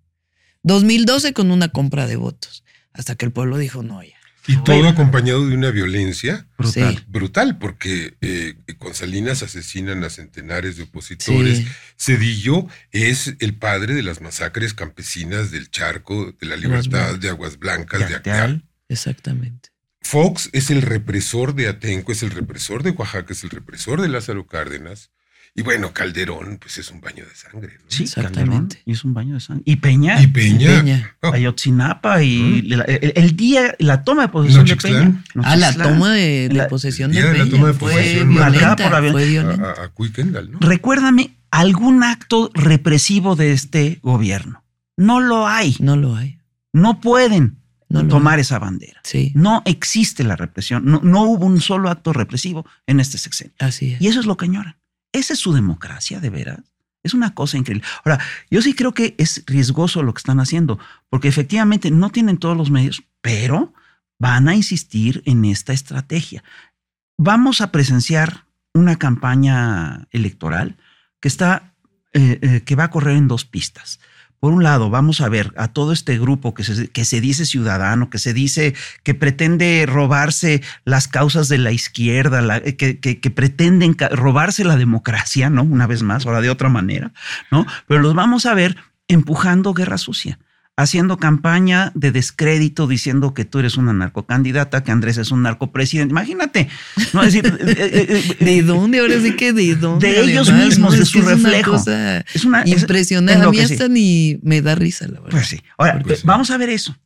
2012 0.63 1.33
con 1.33 1.51
una 1.51 1.69
compra 1.69 2.07
de 2.07 2.17
votos. 2.17 2.65
Hasta 2.93 3.17
que 3.17 3.27
el 3.27 3.33
pueblo 3.33 3.59
dijo, 3.59 3.83
no, 3.83 4.03
ya. 4.03 4.15
Y 4.47 4.57
todo 4.59 4.87
acompañado 4.87 5.47
de 5.49 5.55
una 5.55 5.71
violencia 5.71 6.47
Brutal. 6.59 6.99
Sí. 6.99 7.05
brutal, 7.09 7.59
porque 7.59 8.17
eh, 8.21 8.55
con 8.77 8.95
Salinas 8.95 9.43
asesinan 9.43 10.05
a 10.05 10.11
centenares 10.11 10.77
de 10.77 10.83
opositores. 10.83 11.59
Sí. 11.59 11.67
Cedillo 11.97 12.67
es 12.93 13.37
el 13.39 13.55
padre 13.57 13.95
de 13.95 14.03
las 14.03 14.21
masacres 14.21 14.75
campesinas 14.75 15.51
del 15.51 15.71
Charco, 15.71 16.33
de 16.39 16.47
la 16.47 16.57
Libertad, 16.57 17.19
de 17.19 17.31
Aguas 17.31 17.59
Blancas, 17.59 18.01
De 18.01 18.07
de. 18.07 18.15
Acteal. 18.17 18.65
Exactamente. 18.89 19.71
Fox 20.03 20.51
es 20.53 20.71
el 20.71 20.83
represor 20.83 21.55
de 21.55 21.69
Atenco, 21.69 22.13
es 22.13 22.23
el 22.23 22.31
represor 22.31 22.83
de 22.83 22.91
Oaxaca, 22.91 23.33
es 23.33 23.43
el 23.45 23.51
represor 23.51 24.03
de 24.03 24.09
Lázaro 24.09 24.47
Cárdenas. 24.47 25.11
Y 25.57 25.63
bueno, 25.63 25.93
Calderón, 25.93 26.59
pues 26.61 26.79
es 26.79 26.91
un 26.91 27.01
baño 27.01 27.25
de 27.25 27.35
sangre. 27.37 27.75
¿no? 27.79 27.85
Sí, 27.87 28.03
Exactamente. 28.05 28.51
Calderón. 28.51 28.69
Y 28.87 28.93
es 28.93 29.05
un 29.05 29.15
baño 29.15 29.35
de 29.35 29.41
sangre. 29.41 29.63
Y 29.67 29.77
Peña. 29.77 30.21
Y 30.21 30.27
Peña. 30.27 30.81
Peña. 30.81 31.17
Oh, 31.23 31.33
Ayotzinapa 31.33 32.23
y 32.25 32.63
la- 32.63 32.83
el, 32.85 33.13
el 33.15 33.37
día, 33.37 33.75
la 33.79 34.03
toma 34.03 34.23
de 34.23 34.29
posesión 34.29 34.65
de 34.65 34.71
Nochixtlán. 34.75 35.23
Peña. 35.33 35.45
Ah, 35.49 35.55
la 35.57 35.73
toma 35.73 36.13
de, 36.15 36.49
de 36.49 36.55
La- 36.55 36.67
posesión 36.69 37.13
de 37.13 37.23
de 37.23 37.27
la 37.29 37.33
Peña 37.45 37.51
toma 37.53 37.69
de 37.69 37.75
fue 37.75 37.93
posesión, 37.93 38.29
marcada 38.35 38.75
violenta, 38.75 39.01
por 39.01 39.13
fue 39.13 39.27
violenta. 39.29 39.75
a, 39.81 39.85
a 39.85 39.89
Cui 39.91 40.11
Kendall, 40.11 40.51
¿no? 40.51 40.59
Recuérdame 40.59 41.37
algún 41.53 42.03
acto 42.03 42.51
represivo 42.55 43.37
de 43.37 43.53
este 43.53 44.01
gobierno. 44.03 44.65
No 44.97 45.21
lo 45.21 45.47
hay. 45.47 45.77
No 45.79 45.97
lo 45.97 46.17
hay. 46.17 46.39
No 46.73 47.01
pueden 47.01 47.59
No 47.89 48.07
tomar 48.09 48.35
hay. 48.37 48.41
esa 48.41 48.59
bandera. 48.59 49.01
Sí, 49.05 49.31
No 49.37 49.63
existe 49.67 50.25
la 50.25 50.35
represión. 50.35 50.85
No, 50.85 51.01
no 51.05 51.23
hubo 51.23 51.47
un 51.47 51.61
solo 51.61 51.91
acto 51.91 52.13
represivo 52.13 52.67
en 52.89 52.99
este 52.99 53.19
sexenio. 53.19 53.55
así 53.61 53.93
es. 53.93 54.01
Y 54.03 54.09
eso 54.09 54.19
es 54.19 54.27
lo 54.27 54.37
que 54.37 54.47
añoran. 54.47 54.75
Esa 55.14 55.33
es 55.33 55.38
su 55.38 55.52
democracia, 55.52 56.18
de 56.18 56.28
veras. 56.28 56.59
Es 57.04 57.14
una 57.14 57.35
cosa 57.35 57.56
increíble. 57.56 57.87
Ahora, 58.04 58.18
yo 58.50 58.61
sí 58.61 58.75
creo 58.75 58.92
que 58.92 59.14
es 59.16 59.44
riesgoso 59.47 60.02
lo 60.02 60.12
que 60.12 60.18
están 60.18 60.40
haciendo, 60.40 60.78
porque 61.09 61.28
efectivamente 61.28 61.90
no 61.92 62.11
tienen 62.11 62.38
todos 62.38 62.56
los 62.56 62.71
medios, 62.71 63.04
pero 63.21 63.73
van 64.18 64.49
a 64.49 64.56
insistir 64.56 65.23
en 65.25 65.44
esta 65.44 65.73
estrategia. 65.73 66.42
Vamos 67.16 67.61
a 67.61 67.71
presenciar 67.71 68.47
una 68.73 68.97
campaña 68.97 70.09
electoral 70.11 70.78
que 71.21 71.28
está, 71.28 71.75
eh, 72.12 72.40
eh, 72.42 72.62
que 72.64 72.75
va 72.75 72.85
a 72.85 72.90
correr 72.90 73.16
en 73.16 73.28
dos 73.28 73.44
pistas. 73.44 74.00
Por 74.45 74.53
un 74.53 74.63
lado, 74.63 74.91
vamos 74.91 75.23
a 75.23 75.31
ver 75.31 75.55
a 75.57 75.69
todo 75.69 75.91
este 75.91 76.19
grupo 76.19 76.53
que 76.53 76.65
se, 76.65 76.89
que 76.91 77.07
se 77.07 77.23
dice 77.23 77.47
ciudadano, 77.47 78.11
que 78.11 78.19
se 78.19 78.35
dice 78.35 78.75
que 79.03 79.15
pretende 79.15 79.87
robarse 79.89 80.61
las 80.85 81.09
causas 81.09 81.49
de 81.49 81.57
la 81.57 81.73
izquierda, 81.73 82.43
la- 82.43 82.61
que, 82.61 83.01
que- 83.01 83.21
que 83.21 83.31
pretenden 83.31 83.97
robarse 84.11 84.63
la 84.63 84.77
democracia, 84.77 85.49
¿no? 85.49 85.63
Una 85.63 85.87
vez 85.87 86.03
más, 86.03 86.27
ahora 86.27 86.42
de 86.42 86.51
otra 86.51 86.68
manera, 86.68 87.14
¿no? 87.51 87.64
Pero 87.88 88.03
los 88.03 88.12
vamos 88.12 88.45
a 88.45 88.53
ver 88.53 88.77
empujando 89.09 89.73
guerra 89.73 89.97
sucia, 89.97 90.38
haciendo 90.77 91.19
campaña 91.19 91.93
de 91.95 92.11
descrédito, 92.11 92.87
diciendo 92.89 93.33
que 93.33 93.45
tú 93.45 93.61
eres 93.61 93.77
una 93.77 93.93
narcocandidata, 93.93 94.83
que 94.83 94.91
Andrés 94.91 95.19
es 95.19 95.31
un 95.31 95.43
narcopresidente. 95.43 96.11
Imagínate, 96.13 96.69
¿no? 97.13 97.23
Es 97.23 97.33
decir, 97.33 97.47
eh, 97.61 97.73
eh, 97.79 98.25
eh, 98.41 98.45
¿De 98.45 98.63
dónde? 98.63 98.99
Ahora 98.99 99.21
sí 99.21 99.37
que 99.37 99.53
de 99.53 99.77
dónde. 99.77 100.09
De 100.13 100.21
ellos 100.23 100.49
además, 100.49 100.67
mismos, 100.71 100.93
¿no? 100.95 100.99
de 100.99 101.07
su 101.07 101.19
es 101.19 101.25
una 101.25 101.35
reflejo. 101.35 101.71
cosa 101.73 102.21
es 102.35 102.45
una 102.45 102.63
es- 102.63 102.81
impresionante. 102.83 103.41
es 103.41 103.47
A 103.47 103.51
mí 103.51 103.61
hasta 103.61 103.89
ni 103.89 104.39
me 104.43 104.63
da 104.63 104.75
risa, 104.75 105.05
la 105.07 105.21
verdad. 105.21 105.31
Pues 105.31 105.47
sí. 105.47 105.61
Ahora, 105.79 106.03
sí. 106.07 106.23
vamos 106.25 106.51
a 106.51 106.57
ver 106.59 106.71
eso. 106.71 106.97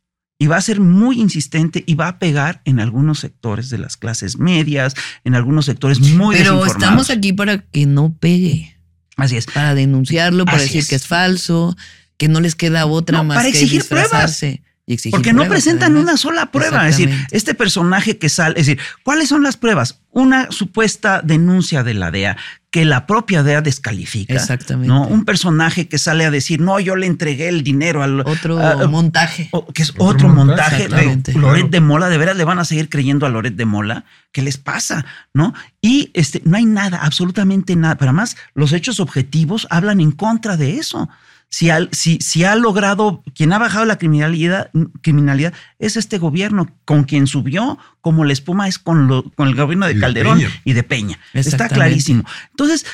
Y 0.41 0.47
va 0.47 0.57
a 0.57 0.61
ser 0.61 0.81
muy 0.81 1.21
insistente 1.21 1.83
y 1.85 1.95
va 1.97 2.07
a 2.09 2.19
pegar 2.21 2.63
en 2.65 2.79
algunos 2.79 3.19
sectores 3.19 3.71
de 3.71 3.79
las 3.79 3.97
clases 3.97 4.39
medias, 4.39 4.95
en 5.25 5.35
algunos 5.35 5.67
sectores 5.67 5.99
muy 6.01 6.37
Pero 6.37 6.65
estamos 6.65 7.11
aquí 7.11 7.33
para 7.33 7.59
que 7.59 7.87
no 7.87 8.17
pegue, 8.19 8.79
Así 9.17 9.37
es. 9.37 9.47
para 9.47 9.75
denunciarlo, 9.75 10.45
para 10.45 10.59
Así 10.59 10.67
decir 10.67 10.81
es. 10.83 10.89
que 10.89 10.95
es 10.95 11.07
falso, 11.09 11.77
que 12.19 12.29
no 12.29 12.41
les 12.41 12.55
queda 12.55 12.85
otra 12.85 13.19
No, 13.19 13.25
más 13.25 13.37
para 13.39 13.45
que 13.51 13.57
exigir 13.57 13.81
disfrazarse 13.81 14.63
y 14.85 14.95
exigir 14.95 15.13
Porque 15.13 15.33
no 15.33 15.43
pruebas, 15.43 15.63
presentan 15.63 15.93
además. 15.93 16.03
una 16.03 16.17
sola 16.17 16.51
prueba. 16.51 16.89
Es 16.89 16.97
decir, 16.97 17.15
este 17.31 17.55
personaje 17.55 18.19
que 18.19 18.29
sale, 18.29 18.59
es 18.61 18.67
decir, 18.67 18.83
¿cuáles 19.05 19.29
son 19.29 19.43
las 19.43 19.57
pruebas? 19.57 20.01
Una 20.11 20.51
supuesta 20.51 21.21
denuncia 21.23 21.83
de 21.85 21.95
la 21.95 22.11
DEA 22.11 22.37
que 22.71 22.85
la 22.85 23.07
propia 23.07 23.43
DEA 23.43 23.61
descalifica. 23.61 24.35
Exactamente. 24.35 24.89
¿no? 24.89 25.07
Un 25.07 25.25
personaje 25.25 25.89
que 25.89 25.99
sale 25.99 26.25
a 26.25 26.31
decir, 26.31 26.61
no, 26.61 26.81
yo 26.81 26.97
le 26.97 27.07
entregué 27.07 27.49
el 27.49 27.63
dinero 27.63 28.03
al. 28.03 28.21
Otro 28.21 28.59
ah, 28.59 28.87
montaje. 28.87 29.49
o- 29.53 29.67
que 29.67 29.83
es 29.83 29.91
Otro 29.91 30.05
otro, 30.07 30.29
montaje, 30.29 30.89
montaje, 30.89 31.17
de 31.33 31.33
Loret 31.35 31.71
de 31.71 31.81
Mola, 31.81 32.09
de 32.09 32.19
veras 32.19 32.37
le 32.37 32.45
van 32.45 32.59
a 32.59 32.65
seguir 32.65 32.89
creyendo 32.89 33.27
a 33.27 33.29
Loret 33.31 33.55
de 33.57 33.65
Mola, 33.65 34.05
¿qué 34.33 34.43
les 34.43 34.59
pasa? 34.59 35.07
¿No? 35.33 35.55
Y 35.81 36.11
este, 36.15 36.43
no 36.45 36.57
hay 36.57 36.67
nada, 36.67 36.99
absolutamente 37.03 37.75
nada. 37.77 37.97
Pero 37.97 38.11
además, 38.11 38.37
los 38.55 38.73
hechos 38.73 39.01
objetivos 39.01 39.67
hablan 39.71 40.01
en 40.01 40.13
contra 40.13 40.57
de 40.57 40.79
eso. 40.79 41.09
Si, 41.51 41.71
al- 41.71 41.89
si, 41.93 42.19
si 42.21 42.45
ha 42.45 42.55
logrado, 42.57 43.23
quien 43.35 43.53
ha 43.55 43.59
bajado 43.59 43.87
la 43.87 43.97
criminalidad, 43.97 44.71
criminalidad 45.01 45.55
es 45.79 45.97
este 45.97 46.19
gobierno, 46.19 46.69
con 46.85 47.05
quien 47.05 47.27
subió 47.27 47.79
como 48.03 48.25
la 48.25 48.35
espuma 48.35 48.69
es 48.69 48.79
con, 48.79 49.07
lo, 49.09 49.23
con 49.31 49.49
el 49.49 49.55
gobierno 49.55 49.87
de 49.87 49.93
Y 49.93 50.01
Calderón 50.01 50.39
y 50.65 50.73
de 50.75 50.83
Peña. 50.83 51.19
Está 51.49 51.69
clarísimo. 51.75 52.25
Entonces, 52.51 52.85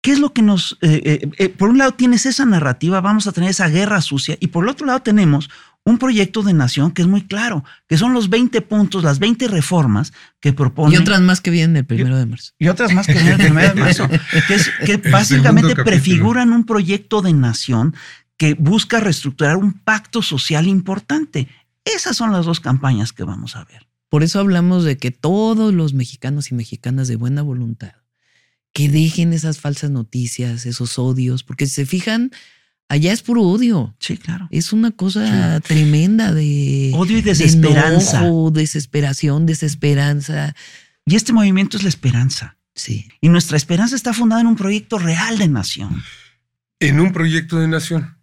¿qué 0.00 0.12
es 0.12 0.20
lo 0.20 0.32
que 0.32 0.42
nos... 0.42 0.78
eh, 0.80 1.02
eh, 1.04 1.30
eh, 1.38 1.48
por 1.48 1.70
un 1.70 1.78
lado 1.78 1.92
tienes 1.92 2.24
esa 2.24 2.44
narrativa, 2.44 3.00
vamos 3.00 3.26
a 3.26 3.32
tener 3.32 3.50
esa 3.50 3.68
guerra 3.68 4.00
sucia, 4.00 4.36
y 4.38 4.46
por 4.48 4.64
el 4.64 4.70
otro 4.70 4.86
lado 4.86 5.00
tenemos 5.00 5.50
un 5.84 5.98
proyecto 5.98 6.42
de 6.42 6.52
nación 6.52 6.92
que 6.92 7.02
es 7.02 7.08
muy 7.08 7.22
claro, 7.22 7.64
que 7.88 7.98
son 7.98 8.12
los 8.12 8.30
20 8.30 8.60
puntos, 8.62 9.02
las 9.02 9.18
20 9.18 9.48
reformas 9.48 10.12
que 10.40 10.52
propone 10.52 10.94
Y 10.94 10.98
otras 10.98 11.20
más 11.20 11.40
que 11.40 11.50
vienen 11.50 11.76
el 11.76 11.84
primero 11.84 12.16
de 12.16 12.26
marzo. 12.26 12.52
y 12.58 12.68
otras 12.68 12.92
más 12.92 13.06
que 13.06 13.14
vienen 13.14 13.32
el 13.32 13.38
primero 13.38 13.74
de 13.74 13.80
marzo, 13.80 14.08
que, 14.48 14.54
es, 14.54 14.70
que 14.84 14.92
segundo 14.92 15.10
básicamente 15.10 15.76
prefiguran 15.76 16.52
un 16.52 16.64
proyecto 16.64 17.20
de 17.20 17.32
nación 17.32 17.94
que 18.36 18.54
busca 18.54 19.00
reestructurar 19.00 19.56
un 19.56 19.72
pacto 19.72 20.22
social 20.22 20.66
importante. 20.66 21.48
Esas 21.84 22.16
son 22.16 22.32
las 22.32 22.46
dos 22.46 22.60
campañas 22.60 23.12
que 23.12 23.24
vamos 23.24 23.56
a 23.56 23.64
ver. 23.64 23.88
Por 24.08 24.22
eso 24.22 24.40
hablamos 24.40 24.84
de 24.84 24.98
que 24.98 25.10
todos 25.10 25.72
los 25.74 25.94
mexicanos 25.94 26.50
y 26.50 26.54
mexicanas 26.54 27.08
de 27.08 27.16
buena 27.16 27.42
voluntad 27.42 27.94
que 28.72 28.88
dejen 28.88 29.32
esas 29.32 29.58
falsas 29.58 29.90
noticias, 29.90 30.66
esos 30.66 30.98
odios, 30.98 31.44
porque 31.44 31.66
si 31.66 31.74
se 31.74 31.86
fijan, 31.86 32.30
allá 32.88 33.12
es 33.12 33.22
puro 33.22 33.42
odio. 33.42 33.94
Sí, 33.98 34.16
claro. 34.18 34.48
Es 34.50 34.72
una 34.72 34.90
cosa 34.90 35.60
tremenda 35.60 36.32
de 36.32 36.90
Odio 36.94 37.18
y 37.18 37.22
de 37.22 37.30
desesperanza. 37.30 38.20
enojo, 38.20 38.50
desesperación, 38.50 39.46
desesperanza. 39.46 40.54
Y 41.06 41.16
este 41.16 41.32
movimiento 41.32 41.76
es 41.76 41.82
la 41.82 41.88
esperanza. 41.88 42.56
Sí. 42.74 43.08
Y 43.20 43.28
nuestra 43.28 43.56
esperanza 43.56 43.96
está 43.96 44.12
fundada 44.12 44.40
en 44.40 44.46
un 44.46 44.56
proyecto 44.56 44.98
real 44.98 45.38
de 45.38 45.48
nación. 45.48 46.02
En 46.80 47.00
un 47.00 47.12
proyecto 47.12 47.58
de 47.58 47.68
nación. 47.68 48.16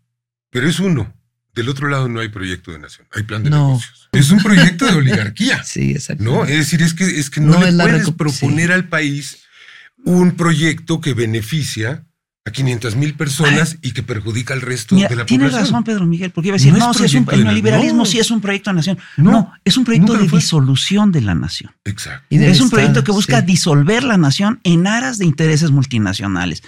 Pero 0.50 0.68
es 0.68 0.80
uno. 0.80 1.14
Del 1.54 1.68
otro 1.70 1.90
lado 1.90 2.08
no 2.08 2.20
hay 2.20 2.30
proyecto 2.30 2.72
de 2.72 2.80
nación, 2.80 3.08
hay 3.12 3.24
plan 3.24 3.44
de 3.44 3.50
No. 3.50 3.68
negocios. 3.70 4.08
Es 4.12 4.32
un 4.32 4.40
proyecto 4.42 4.86
de 4.86 4.94
oligarquía. 4.94 5.64
Sí, 5.66 5.92
exacto. 5.92 6.24
¿No? 6.24 6.46
Es 6.46 6.58
decir, 6.58 6.82
es 6.82 6.94
que, 6.94 7.04
es 7.06 7.30
que 7.30 7.42
no, 7.42 7.54
No 7.54 7.62
le 7.62 7.70
es 7.70 7.74
la 7.74 7.84
puedes 7.86 8.12
proponer 8.12 8.68
sí. 8.68 8.72
al 8.74 8.88
país 8.88 9.40
un 10.06 10.32
proyecto 10.38 11.02
que 11.02 11.14
beneficia 11.14 12.06
a 12.50 12.52
500 12.52 12.96
mil 12.96 13.14
personas 13.16 13.78
y 13.82 13.92
que 13.92 14.04
perjudica 14.04 14.54
al 14.54 14.62
resto 14.62 14.96
Mira, 14.96 15.08
de 15.10 15.16
la 15.16 15.26
tienes 15.26 15.50
población. 15.52 15.68
razón, 15.74 15.84
Pedro 15.84 16.06
Miguel, 16.06 16.32
porque 16.32 16.50
iba 16.50 16.56
a 16.56 16.58
decir, 16.60 16.74
No 16.74 16.80
no, 16.80 16.92
es 16.92 16.98
si 16.98 17.04
es 17.06 17.14
un, 17.16 17.26
el 17.32 17.44
neoliberalismo 17.46 18.00
no. 18.00 18.06
sí 18.06 18.20
es 18.20 18.30
un 18.32 18.42
proyecto 18.42 18.70
de 18.72 18.76
nación. 18.76 18.98
No, 19.18 19.32
No, 19.32 19.54
es 19.64 19.78
un 19.78 19.86
proyecto 19.86 20.14
de 20.14 20.28
fue. 20.28 20.40
disolución 20.40 21.12
de 21.12 21.22
la 21.22 21.36
nación. 21.36 21.72
Exacto. 21.86 22.26
Y 22.30 22.44
es 22.44 22.60
un 22.62 22.70
proyecto 22.70 23.04
que 23.04 23.12
busca 23.12 23.40
sí. 23.40 23.46
disolver 23.48 24.04
la 24.04 24.18
nación 24.18 24.60
en 24.64 24.86
aras 24.88 25.18
de 25.18 25.26
intereses 25.26 25.72
multinacionales. 25.72 26.64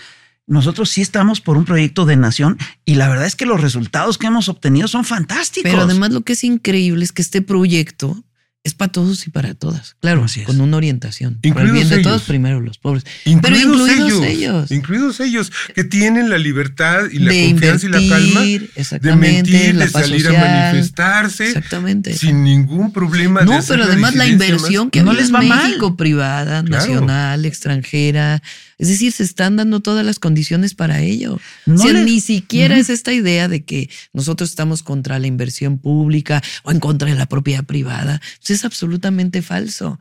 Nosotros 0.48 0.90
sí 0.90 1.02
estamos 1.02 1.40
por 1.40 1.56
un 1.58 1.66
proyecto 1.66 2.06
de 2.06 2.18
nación 2.18 2.58
y 2.84 2.96
la 2.96 3.08
verdad 3.08 3.26
es 3.26 3.36
que 3.36 3.46
los 3.46 3.62
resultados 3.62 4.18
que 4.18 4.28
hemos 4.28 4.50
obtenido 4.50 4.88
son 4.88 5.06
fantásticos. 5.06 5.70
Pero 5.72 5.84
además 5.84 6.12
lo 6.12 6.22
que 6.22 6.34
es 6.34 6.44
increíble 6.44 7.04
es 7.06 7.12
que 7.12 7.22
este 7.22 7.42
proyecto 7.42 8.24
es 8.64 8.76
para 8.76 8.92
todos 8.92 9.26
y 9.26 9.32
para 9.32 9.56
todas. 9.56 9.96
Claro, 10.02 10.24
Así 10.26 10.42
es. 10.42 10.46
con 10.46 10.62
una 10.62 10.78
orientación. 10.78 11.36
Por 11.36 11.46
el 11.46 11.50
Incluidos 11.50 11.74
bien 11.74 11.90
de 11.90 11.96
ellos. 11.96 12.08
todos, 12.08 12.22
primero 12.24 12.62
los 12.62 12.78
pobres. 12.78 13.06
Incluidos, 13.26 13.42
Pero 13.42 13.74
incluidos 13.96 14.24
ellos, 14.24 14.38
ellos. 14.38 14.72
Incluidos 14.72 15.20
ellos, 15.20 15.52
que 15.74 15.84
tienen 15.84 16.30
la 16.30 16.38
libertad 16.38 17.06
y 17.12 17.18
la 17.20 17.32
de 17.34 17.50
confianza 17.52 17.86
invertir, 17.88 17.90
y 18.06 18.10
la 18.10 18.16
calma 18.16 18.42
de 18.42 19.16
mentir, 19.16 19.76
la 19.76 19.86
de 19.86 19.92
salir 19.92 20.28
a 20.28 20.34
manifestarse 20.34 21.48
Exactamente. 21.48 22.14
sin 22.16 22.44
ningún 22.44 22.94
problema. 22.94 23.42
No, 23.42 23.60
pero 23.68 23.84
además 23.86 24.14
la 24.16 24.28
inversión 24.28 24.86
más- 24.86 24.92
que 24.92 25.02
No 25.02 25.14
les 25.14 25.34
va 25.34 25.42
en 25.42 25.48
mal. 25.50 25.68
México, 25.68 25.98
privada, 25.98 26.64
Claro. 26.64 26.86
nacional, 26.86 27.46
extranjera. 27.46 28.44
Es 28.82 28.88
decir, 28.90 29.12
se 29.12 29.24
están 29.24 29.56
dando 29.56 29.80
todas 29.80 30.04
las 30.06 30.18
condiciones 30.20 30.74
para 30.74 31.02
ello. 31.02 31.40
No 31.66 31.76
O 31.76 31.78
sea, 31.78 31.94
les- 31.94 32.04
ni 32.06 32.20
siquiera 32.20 32.78
es 32.78 32.90
esta 32.90 33.14
idea 33.14 33.48
de 33.48 33.64
que 33.64 33.90
nosotros 34.12 34.50
estamos 34.50 34.82
contra 34.84 35.20
la 35.20 35.28
inversión 35.28 35.78
pública 35.78 36.42
o 36.64 36.72
en 36.72 36.80
contra 36.80 37.08
de 37.08 37.16
la 37.16 37.28
propiedad 37.28 37.64
privada. 37.64 38.20
Pues 38.40 38.50
es 38.60 38.66
absolutamente 38.66 39.42
falso. 39.44 40.00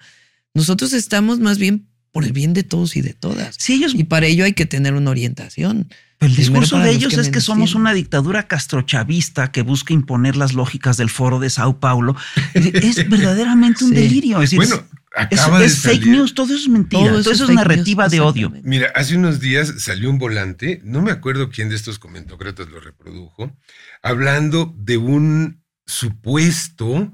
Nosotros 0.54 0.94
estamos 0.94 1.38
más 1.40 1.58
bien 1.58 1.86
por 2.10 2.24
el 2.24 2.32
bien 2.32 2.54
de 2.54 2.62
todos 2.64 2.96
y 2.96 3.02
de 3.02 3.12
todas. 3.14 3.54
Sí, 3.58 3.74
ellos 3.74 3.94
Y 3.94 4.04
para 4.04 4.26
ello 4.26 4.44
hay 4.44 4.54
que 4.54 4.66
tener 4.66 4.94
una 4.94 5.10
orientación. 5.10 5.88
El 6.18 6.34
discurso 6.34 6.78
de 6.78 6.86
los 6.86 6.96
ellos 6.96 7.14
que 7.14 7.20
es 7.20 7.28
que 7.28 7.40
somos 7.40 7.70
tienen. 7.70 7.80
una 7.82 7.92
dictadura 7.94 8.48
castrochavista 8.48 9.52
que 9.52 9.62
busca 9.62 9.94
imponer 9.94 10.36
las 10.36 10.52
lógicas 10.54 10.96
del 10.96 11.08
foro 11.10 11.38
de 11.38 11.50
Sao 11.50 11.80
Paulo. 11.80 12.16
Es 12.54 13.08
verdaderamente 13.08 13.84
un 13.84 13.90
Sí. 13.90 13.96
delirio. 13.96 14.36
Es, 14.42 14.50
decir, 14.50 14.58
Bueno, 14.58 14.82
acaba 15.16 15.62
es 15.64 15.83
de 15.83 15.90
fake 15.90 16.03
salir- 16.03 16.12
news, 16.16 16.35
todo 16.35 16.46
eso 16.55 16.62
es 16.62 16.68
mentira. 16.68 17.03
Todo 17.03 17.23
Todo, 17.23 17.33
eso 17.33 17.44
es 17.44 17.51
es 17.51 17.57
narrativa 17.57 18.05
news, 18.05 18.12
de 18.12 18.20
odio. 18.20 18.53
Mira, 18.62 18.92
hace 18.94 19.16
unos 19.16 19.40
días 19.40 19.75
salió 19.79 20.09
un 20.11 20.18
volante, 20.18 20.81
no 20.85 21.03
me 21.03 21.11
acuerdo 21.11 21.51
quién 21.51 21.68
de 21.68 21.77
estos 21.77 21.99
comentócratas 21.99 22.68
lo 22.68 22.81
reprodujo, 22.81 23.57
hablando 24.03 24.75
de 24.77 24.96
un 24.99 25.62
supuesto, 25.87 27.12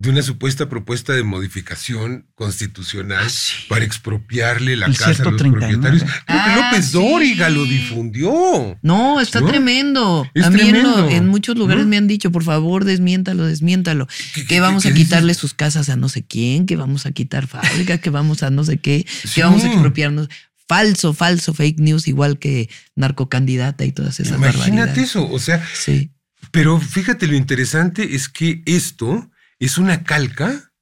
de 0.00 0.08
una 0.08 0.22
supuesta 0.22 0.66
propuesta 0.68 1.12
de 1.12 1.22
modificación 1.22 2.26
constitucional 2.34 3.24
Ah, 3.26 3.28
sí. 3.28 3.52
para 3.68 3.84
expropiarle 3.84 4.74
la 4.74 4.86
El 4.86 4.96
casa 4.96 5.10
a 5.22 5.24
los 5.30 5.36
39. 5.36 5.60
propietarios. 5.76 6.02
Creo 6.02 6.24
que 6.26 6.50
Ah, 6.50 6.70
López 6.70 6.86
sí. 6.86 6.92
Dóriga 6.94 7.50
lo 7.50 7.64
difundió. 7.66 8.78
No, 8.82 9.20
está 9.20 9.40
¿No? 9.40 9.48
tremendo. 9.48 10.26
Es 10.32 10.44
a 10.46 10.50
mí 10.50 10.60
en, 10.62 10.82
lo- 10.82 10.94
tremendo, 10.94 11.10
en 11.10 11.28
muchos 11.28 11.54
lugares 11.58 11.84
¿no? 11.84 11.90
me 11.90 11.98
han 11.98 12.06
dicho, 12.08 12.32
por 12.32 12.44
favor, 12.44 12.84
desmiéntalo, 12.86 13.44
desmiéntalo. 13.46 14.06
¿Qué- 14.34 14.40
Que 14.42 14.46
qué- 14.46 14.60
vamos 14.60 14.84
qué 14.84 14.88
a 14.88 14.94
quitarle 14.94 15.34
sus 15.34 15.52
casas 15.52 15.90
a 15.90 15.96
no 15.96 16.08
sé 16.08 16.24
quién, 16.24 16.64
que 16.64 16.76
vamos 16.76 17.04
a 17.04 17.12
quitar 17.12 17.46
fábricas, 17.46 18.00
que 18.00 18.08
vamos 18.08 18.42
a 18.42 18.48
no 18.48 18.64
sé 18.64 18.78
qué, 18.78 19.04
Sí. 19.06 19.28
que 19.34 19.42
vamos 19.42 19.62
a 19.64 19.66
expropiarnos. 19.68 20.28
Falso, 20.66 21.12
falso, 21.12 21.52
fake 21.52 21.78
news, 21.78 22.08
igual 22.08 22.38
que 22.38 22.70
narcocandidata 22.96 23.84
y 23.84 23.92
todas 23.92 24.18
esas 24.20 24.38
Imagínate 24.38 24.58
barbaridades. 24.70 24.98
eso, 25.10 25.28
o 25.30 25.38
sea, 25.38 25.62
Sí. 25.74 26.10
pero 26.52 26.80
fíjate 26.80 27.26
lo 27.26 27.34
interesante 27.36 28.14
es 28.14 28.28
que 28.30 28.62
esto 28.64 29.30
es 29.60 29.78
una 29.78 30.02
calca 30.02 30.72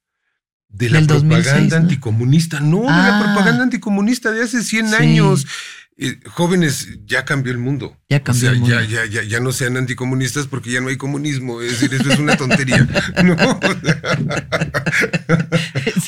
de 0.69 0.89
la 0.89 0.97
Del 0.99 1.07
2006, 1.07 1.43
propaganda 1.45 1.77
¿no? 1.77 1.83
anticomunista, 1.83 2.59
no, 2.59 2.79
de 2.81 2.85
la 2.87 3.19
Ah. 3.19 3.23
propaganda 3.23 3.63
anticomunista 3.63 4.31
de 4.31 4.43
hace 4.43 4.63
100 4.63 4.89
Sí. 4.89 4.95
años. 4.95 5.45
Eh, 6.01 6.17
jóvenes, 6.27 6.87
ya 7.05 7.25
cambió 7.25 7.51
el 7.51 7.57
mundo. 7.57 7.97
Ya 8.07 8.23
cambió 8.23 8.39
o 8.39 8.41
sea, 8.41 8.51
el 8.51 8.59
mundo. 8.61 8.73
Ya, 8.79 8.85
ya, 8.85 9.05
ya, 9.05 9.21
ya 9.23 9.41
no 9.41 9.51
sean 9.51 9.75
anticomunistas 9.75 10.47
porque 10.47 10.71
ya 10.71 10.79
no 10.79 10.87
hay 10.87 10.95
comunismo. 10.95 11.61
Es 11.61 11.81
decir, 11.81 11.93
eso 11.99 12.09
es 12.13 12.19
una 12.19 12.37
tontería. 12.37 12.87
No, 13.25 13.35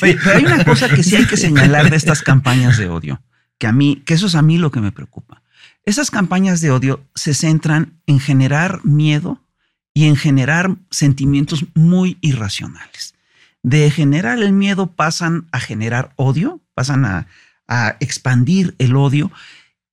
Oye, 0.02 0.18
pero 0.24 0.36
hay 0.38 0.44
una 0.46 0.64
cosa 0.64 0.88
que 0.88 1.02
sí 1.02 1.16
hay 1.16 1.26
que 1.26 1.36
señalar 1.36 1.90
de 1.90 1.96
estas 1.96 2.22
campañas 2.22 2.78
de 2.78 2.88
odio, 2.88 3.22
que 3.58 3.66
a 3.66 3.72
mí, 3.72 4.02
que 4.06 4.14
eso 4.14 4.26
es 4.26 4.34
a 4.34 4.42
mí 4.42 4.58
lo 4.58 4.70
que 4.70 4.80
me 4.80 4.92
preocupa. 4.92 5.42
Esas 5.84 6.10
campañas 6.10 6.60
de 6.60 6.70
odio 6.70 7.08
se 7.14 7.34
centran 7.34 8.00
en 8.06 8.20
generar 8.20 8.84
miedo 8.84 9.40
y 9.94 10.06
en 10.06 10.16
generar 10.16 10.76
sentimientos 10.90 11.64
muy 11.74 12.18
irracionales. 12.20 13.14
De 13.62 13.90
generar 13.90 14.38
el 14.42 14.52
miedo 14.52 14.88
pasan 14.88 15.46
a 15.52 15.60
generar 15.60 16.12
odio, 16.16 16.60
pasan 16.74 17.04
a, 17.04 17.26
a 17.68 17.96
expandir 18.00 18.74
el 18.78 18.96
odio 18.96 19.30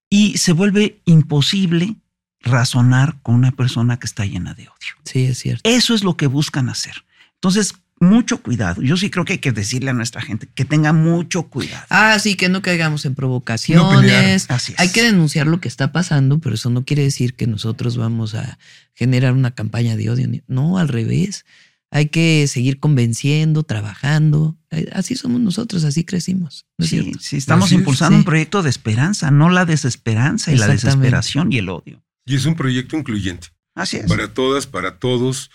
y 0.09 0.37
se 0.37 0.53
vuelve 0.53 1.01
imposible 1.05 1.95
razonar 2.41 3.21
con 3.21 3.35
una 3.35 3.51
persona 3.51 3.99
que 3.99 4.07
está 4.07 4.25
llena 4.25 4.53
de 4.53 4.63
odio. 4.63 4.95
Sí, 5.03 5.25
es 5.25 5.39
cierto. 5.39 5.69
Eso 5.69 5.93
es 5.93 6.03
lo 6.03 6.17
que 6.17 6.27
buscan 6.27 6.69
hacer. 6.69 7.03
Entonces, 7.35 7.75
mucho 7.99 8.41
cuidado. 8.41 8.81
Yo 8.81 8.97
sí 8.97 9.09
creo 9.09 9.25
que 9.25 9.33
hay 9.33 9.39
que 9.39 9.51
decirle 9.51 9.91
a 9.91 9.93
nuestra 9.93 10.21
gente 10.21 10.47
que 10.53 10.65
tenga 10.65 10.93
mucho 10.93 11.43
cuidado. 11.43 11.85
Ah, 11.89 12.17
sí, 12.19 12.35
que 12.35 12.49
no 12.49 12.61
caigamos 12.61 13.05
en 13.05 13.13
provocaciones. 13.13 13.99
pelear. 13.99 14.41
Así 14.47 14.73
es. 14.73 14.79
Hay 14.79 14.89
que 14.89 15.03
denunciar 15.03 15.47
lo 15.47 15.59
que 15.59 15.67
está 15.67 15.91
pasando, 15.91 16.39
pero 16.39 16.55
eso 16.55 16.69
no 16.69 16.85
quiere 16.85 17.03
decir 17.03 17.35
que 17.35 17.45
nosotros 17.45 17.97
vamos 17.97 18.35
a 18.35 18.57
generar 18.99 19.31
una 19.33 19.51
campaña 19.55 19.95
de 19.95 20.09
odio. 20.09 20.27
No, 20.47 20.77
al 20.77 20.89
revés. 20.89 21.45
Hay 21.89 22.07
que 22.07 22.45
seguir 22.47 22.79
convenciendo, 22.79 23.63
trabajando. 23.63 24.59
Eh, 24.71 24.89
Así 24.91 25.15
somos 25.15 25.39
nosotros, 25.41 25.85
así 25.85 26.03
crecimos. 26.03 26.67
¿no 26.77 26.83
es 26.83 26.91
Sí, 26.91 27.01
cierto? 27.01 27.19
sí, 27.19 27.37
estamos 27.37 27.65
Así 27.65 27.75
es, 27.75 27.79
impulsando 27.79 28.15
sí. 28.15 28.19
un 28.19 28.25
proyecto 28.25 28.61
de 28.61 28.69
esperanza, 28.69 29.31
no 29.31 29.49
la 29.49 29.65
desesperanza 29.65 30.51
y 30.51 30.57
la 30.57 30.67
desesperación 30.67 31.51
y 31.51 31.57
el 31.59 31.69
odio. 31.69 32.03
y 32.25 32.35
es 32.35 32.45
un 32.45 32.55
proyecto 32.55 32.97
incluyente. 32.97 33.47
Así 33.73 33.97
es. 33.97 34.05
Para 34.05 34.33
todas, 34.33 34.67
para 34.67 34.99
todos. 34.99 35.49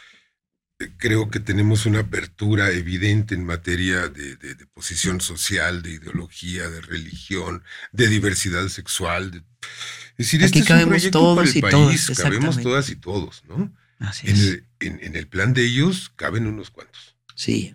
Creo 0.98 1.30
que 1.30 1.38
tenemos 1.38 1.86
una 1.86 2.00
apertura 2.00 2.70
evidente 2.70 3.34
en 3.34 3.44
materia 3.44 4.08
de, 4.08 4.36
de- 4.36 4.54
de 4.56 4.66
posición 4.66 5.20
social, 5.20 5.82
de 5.82 5.92
ideología, 5.92 6.68
de 6.68 6.80
religión, 6.80 7.62
de 7.92 8.08
diversidad 8.08 8.66
sexual. 8.68 9.30
de- 9.30 9.38
es 9.38 10.26
decir, 10.26 10.40
Aquí 10.40 10.46
este 10.46 10.58
es 10.58 10.62
un 10.64 10.68
cabemos 10.68 10.88
proyecto 10.90 11.18
todos 11.20 11.36
para 11.38 11.50
el 11.50 11.56
y 11.56 11.60
país, 11.60 12.06
todas, 12.06 12.18
cabemos 12.20 12.60
todas 12.60 12.90
y 12.90 12.96
todos, 12.96 13.42
¿no? 13.48 13.72
Así 14.00 14.26
En 14.28 14.34
es. 14.34 14.40
el, 14.42 14.66
en- 14.80 15.00
en 15.02 15.16
el 15.16 15.26
plan 15.28 15.54
de 15.54 15.64
ellos 15.64 16.10
caben 16.16 16.46
unos 16.46 16.70
cuantos. 16.70 17.16
Sí. 17.36 17.74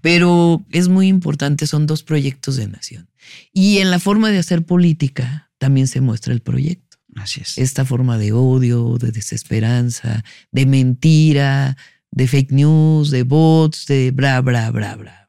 Pero 0.00 0.64
es 0.70 0.88
muy 0.88 1.08
importante, 1.08 1.66
son 1.66 1.86
dos 1.86 2.02
proyectos 2.02 2.56
de 2.56 2.68
nación. 2.68 3.08
Y 3.52 3.78
en 3.78 3.90
la 3.90 3.98
forma 3.98 4.30
de 4.30 4.38
hacer 4.38 4.64
política 4.64 5.50
también 5.58 5.86
se 5.88 6.00
muestra 6.00 6.32
el 6.32 6.40
proyecto. 6.40 6.84
Así 7.16 7.40
es. 7.40 7.58
esta 7.58 7.84
forma 7.84 8.16
de 8.16 8.30
odio, 8.32 8.96
de 8.98 9.10
desesperanza, 9.10 10.22
de 10.52 10.66
mentira, 10.66 11.76
de 12.10 12.26
fake 12.26 12.52
news, 12.52 13.10
de 13.10 13.22
bots, 13.22 13.86
de 13.86 14.10
bla, 14.10 14.40
bla, 14.40 14.70
bla, 14.70 14.96
bla. 14.96 14.96
bla. 14.96 15.28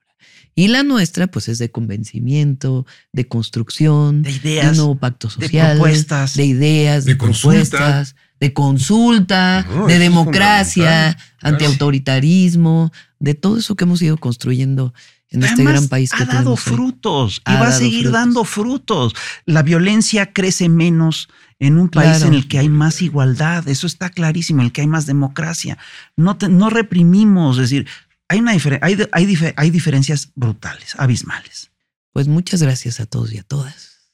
Y 0.55 0.67
la 0.67 0.83
nuestra, 0.83 1.27
pues, 1.27 1.47
es 1.47 1.57
de 1.57 1.71
convencimiento, 1.71 2.85
de 3.13 3.27
construcción, 3.27 4.23
De 4.23 4.31
de, 4.31 4.35
ideas, 4.37 4.71
un 4.71 4.77
nuevo 4.77 4.95
pacto 4.95 5.27
de 5.29 5.33
social, 5.45 5.77
propuestas. 5.77 6.33
de 6.35 6.45
ideas, 6.45 7.05
de, 7.05 7.13
De 7.13 7.17
consulta. 7.17 7.77
propuestas, 7.77 8.15
de 8.41 8.53
consulta, 8.53 9.65
No, 9.69 9.87
de 9.87 9.99
democracia, 9.99 11.17
antiautoritarismo, 11.41 12.91
de 13.19 13.33
todo 13.35 13.57
eso 13.57 13.75
que 13.75 13.83
hemos 13.85 14.01
ido 14.01 14.17
construyendo 14.17 14.93
en 15.31 15.43
este 15.43 15.63
gran 15.63 15.87
país 15.87 16.11
que 16.11 16.23
ha 16.23 16.25
dado 16.25 16.37
tenemos 16.39 16.61
frutos 16.61 17.41
y 17.47 17.53
va 17.53 17.67
a 17.67 17.71
seguir 17.71 18.03
frutos. 18.05 18.11
dando 18.13 18.43
frutos. 18.45 19.15
La 19.45 19.61
violencia 19.63 20.33
crece 20.33 20.69
menos 20.69 21.29
en 21.59 21.77
un 21.77 21.89
país 21.89 22.17
Claro. 22.17 22.27
en 22.27 22.33
el 22.33 22.47
que 22.47 22.57
hay 22.59 22.69
más 22.69 23.01
igualdad. 23.01 23.67
Eso 23.67 23.85
está 23.85 24.09
clarísimo, 24.09 24.61
en 24.61 24.67
el 24.67 24.71
que 24.71 24.81
hay 24.81 24.87
más 24.87 25.05
democracia. 25.05 25.77
No, 26.15 26.37
te- 26.37 26.49
no 26.49 26.69
reprimimos, 26.69 27.57
es 27.57 27.69
decir, 27.69 27.87
hay, 28.27 28.39
una 28.39 28.53
difere- 28.53 28.79
hay, 28.81 28.97
hay, 29.11 29.53
hay 29.55 29.69
diferencias 29.69 30.31
brutales, 30.35 30.95
abismales. 30.97 31.71
Pues 32.11 32.27
muchas 32.27 32.61
gracias 32.63 32.99
a 32.99 33.05
todos 33.05 33.31
y 33.33 33.37
a 33.37 33.43
todas. 33.43 34.11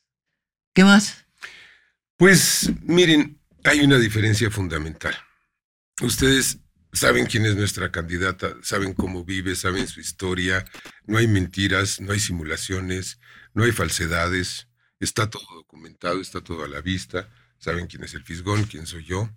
¿Qué 0.74 0.84
más? 0.84 1.26
Pues 2.18 2.72
miren, 2.84 3.40
hay 3.64 3.82
una 3.82 3.98
diferencia 4.00 4.50
fundamental. 4.52 5.16
Ustedes 6.02 6.60
saben 6.96 7.26
quién 7.26 7.46
es 7.46 7.56
nuestra 7.56 7.92
candidata, 7.92 8.56
saben 8.62 8.94
cómo 8.94 9.24
vive, 9.24 9.56
saben 9.56 9.88
su 9.88 10.00
historia, 10.00 10.66
no 11.06 11.18
hay 11.18 11.28
mentiras, 11.28 12.00
no 12.02 12.14
hay 12.14 12.20
simulaciones, 12.20 13.20
no 13.54 13.64
hay 13.64 13.72
falsedades, 13.72 14.68
está 15.00 15.30
todo 15.30 15.46
documentado, 15.56 16.22
está 16.22 16.42
todo 16.42 16.64
a 16.64 16.68
la 16.68 16.82
vista, 16.82 17.30
saben 17.58 17.88
quién 17.88 18.04
es 18.04 18.14
el 18.14 18.24
fisgón, 18.24 18.64
quién 18.66 18.86
soy 18.86 19.04
yo. 19.06 19.30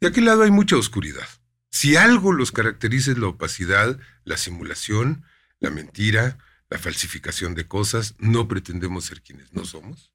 De 0.00 0.08
aquel 0.08 0.24
lado 0.26 0.42
hay 0.42 0.50
mucha 0.50 0.76
oscuridad. 0.76 1.26
Si 1.70 1.96
algo 1.96 2.32
los 2.32 2.52
caracteriza 2.52 3.10
es 3.12 3.18
la 3.18 3.28
opacidad, 3.28 3.98
la 4.24 4.36
simulación, 4.36 5.24
la 5.60 5.70
mentira, 5.70 6.38
la 6.70 6.78
falsificación 6.78 7.54
de 7.54 7.66
cosas, 7.66 8.14
no 8.18 8.48
pretendemos 8.48 9.04
ser 9.04 9.22
quienes 9.22 9.52
no 9.52 9.64
somos. 9.64 10.12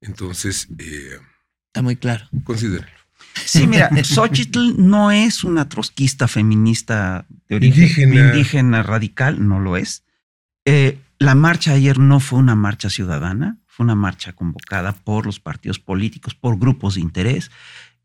Entonces, 0.00 0.68
eh, 0.78 1.18
Está 1.68 1.82
muy 1.82 1.96
claro. 1.96 2.28
considérenlo. 2.44 2.99
Sí, 3.44 3.66
mira, 3.66 3.90
Xochitl 4.02 4.74
no 4.76 5.10
es 5.10 5.44
una 5.44 5.68
trotskista 5.68 6.28
feminista 6.28 7.26
de 7.48 7.56
origen 7.56 7.82
Indígena. 7.82 8.26
indígena, 8.28 8.82
radical, 8.82 9.46
no 9.46 9.60
lo 9.60 9.76
es. 9.76 10.04
Eh, 10.64 10.98
la 11.18 11.34
marcha 11.34 11.72
ayer 11.72 11.98
no 11.98 12.20
fue 12.20 12.38
una 12.38 12.54
marcha 12.54 12.90
ciudadana, 12.90 13.58
fue 13.66 13.84
una 13.84 13.94
marcha 13.94 14.32
convocada 14.32 14.92
por 14.92 15.26
los 15.26 15.40
partidos 15.40 15.78
políticos, 15.78 16.34
por 16.34 16.58
grupos 16.58 16.94
de 16.94 17.00
interés. 17.00 17.50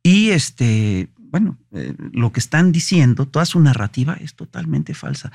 Y 0.03 0.29
este, 0.29 1.09
bueno, 1.17 1.57
eh, 1.71 1.93
lo 2.11 2.31
que 2.31 2.39
están 2.39 2.71
diciendo, 2.71 3.27
toda 3.27 3.45
su 3.45 3.59
narrativa 3.59 4.17
es 4.19 4.35
totalmente 4.35 4.93
falsa. 4.93 5.31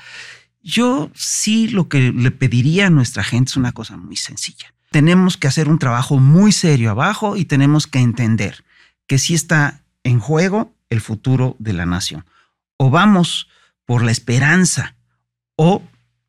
Yo 0.63 1.11
sí 1.15 1.67
lo 1.67 1.89
que 1.89 2.11
le 2.11 2.31
pediría 2.31 2.87
a 2.87 2.91
nuestra 2.91 3.23
gente 3.23 3.49
es 3.49 3.57
una 3.57 3.71
cosa 3.71 3.97
muy 3.97 4.15
sencilla. 4.15 4.73
Tenemos 4.91 5.37
que 5.37 5.47
hacer 5.47 5.69
un 5.69 5.79
trabajo 5.79 6.19
muy 6.19 6.51
serio 6.51 6.91
abajo 6.91 7.37
y 7.37 7.45
tenemos 7.45 7.87
que 7.87 7.99
entender 7.99 8.63
que 9.11 9.17
sí 9.17 9.33
está 9.33 9.83
en 10.05 10.21
juego 10.21 10.73
el 10.89 11.01
futuro 11.01 11.57
de 11.59 11.73
la 11.73 11.85
nación. 11.85 12.23
O 12.77 12.89
vamos 12.89 13.49
por 13.83 14.03
la 14.03 14.11
esperanza 14.13 14.95
o 15.57 15.83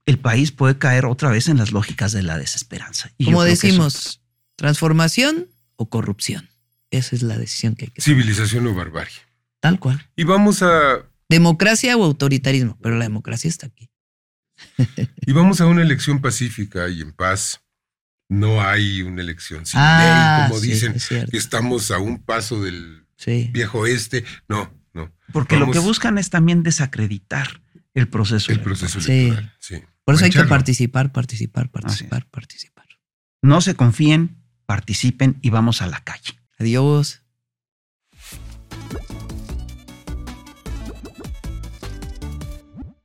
el 0.05 0.18
país 0.18 0.51
puede 0.51 0.79
caer 0.79 1.07
otra 1.07 1.31
vez 1.31 1.47
en 1.47 1.59
las 1.59 1.71
lógicas 1.71 2.11
de 2.11 2.25
la 2.25 2.38
desesperanza. 2.38 3.12
Y 3.18 3.27
Como 3.27 3.45
eso- 3.45 3.51
decimos, 3.51 4.21
transformación 4.57 5.47
o 5.77 5.88
corrupción. 5.90 6.49
Esa 6.90 7.14
es 7.14 7.23
la 7.23 7.38
decisión 7.38 7.77
que 7.77 7.85
hay 7.85 7.90
que 7.92 8.03
tomar. 8.03 8.18
Civilización 8.18 8.66
o 8.66 8.75
barbarie. 8.75 9.14
Tal 9.61 9.79
cual. 9.79 10.05
Y 10.16 10.25
vamos 10.25 10.61
a, 10.64 11.07
Democracia 11.29 11.97
o 11.97 12.03
autoritarismo, 12.03 12.77
pero 12.83 12.97
la 12.97 13.05
democracia 13.05 13.49
está 13.49 13.68
aquí. 13.68 13.90
y 15.25 15.31
vamos 15.31 15.61
a 15.61 15.66
una 15.66 15.83
elección 15.83 16.21
pacífica 16.21 16.88
y 16.88 17.01
en 17.01 17.12
paz. 17.12 17.62
No 18.33 18.62
hay 18.62 19.03
una 19.03 19.21
elección 19.23 19.66
sin 19.66 19.79
Ah, 19.81 20.45
ley, 20.45 20.49
como 20.51 20.61
sí, 20.62 20.68
dicen. 20.71 20.92
es 20.95 21.11
Estamos 21.33 21.90
a 21.90 21.99
un 21.99 22.23
paso 22.23 22.62
del 22.62 23.07
Sí. 23.16 23.51
viejo 23.53 23.81
oeste. 23.81 24.25
No, 24.49 24.73
no. 24.95 25.12
Porque 25.33 25.57
lo 25.59 25.71
que 25.71 25.79
buscan 25.79 26.18
es 26.18 26.31
también 26.31 26.62
desacreditar 26.62 27.61
el 27.95 28.09
proceso. 28.09 28.51
El 28.51 28.59
electoral. 28.59 28.79
proceso 28.79 29.12
electoral. 29.12 29.55
Sí. 29.61 29.83
Por 30.05 30.14
eso 30.14 30.25
hay 30.25 30.31
que 30.31 30.45
participar, 30.45 31.12
participar, 31.12 31.71
participar, 31.71 32.27
participar. 32.31 32.87
No 33.42 33.61
se 33.61 33.75
confíen, 33.75 34.42
participen 34.66 35.38
y 35.42 35.51
vamos 35.51 35.83
a 35.83 35.87
la 35.87 36.03
calle. 36.03 36.40
Adiós. 36.59 37.22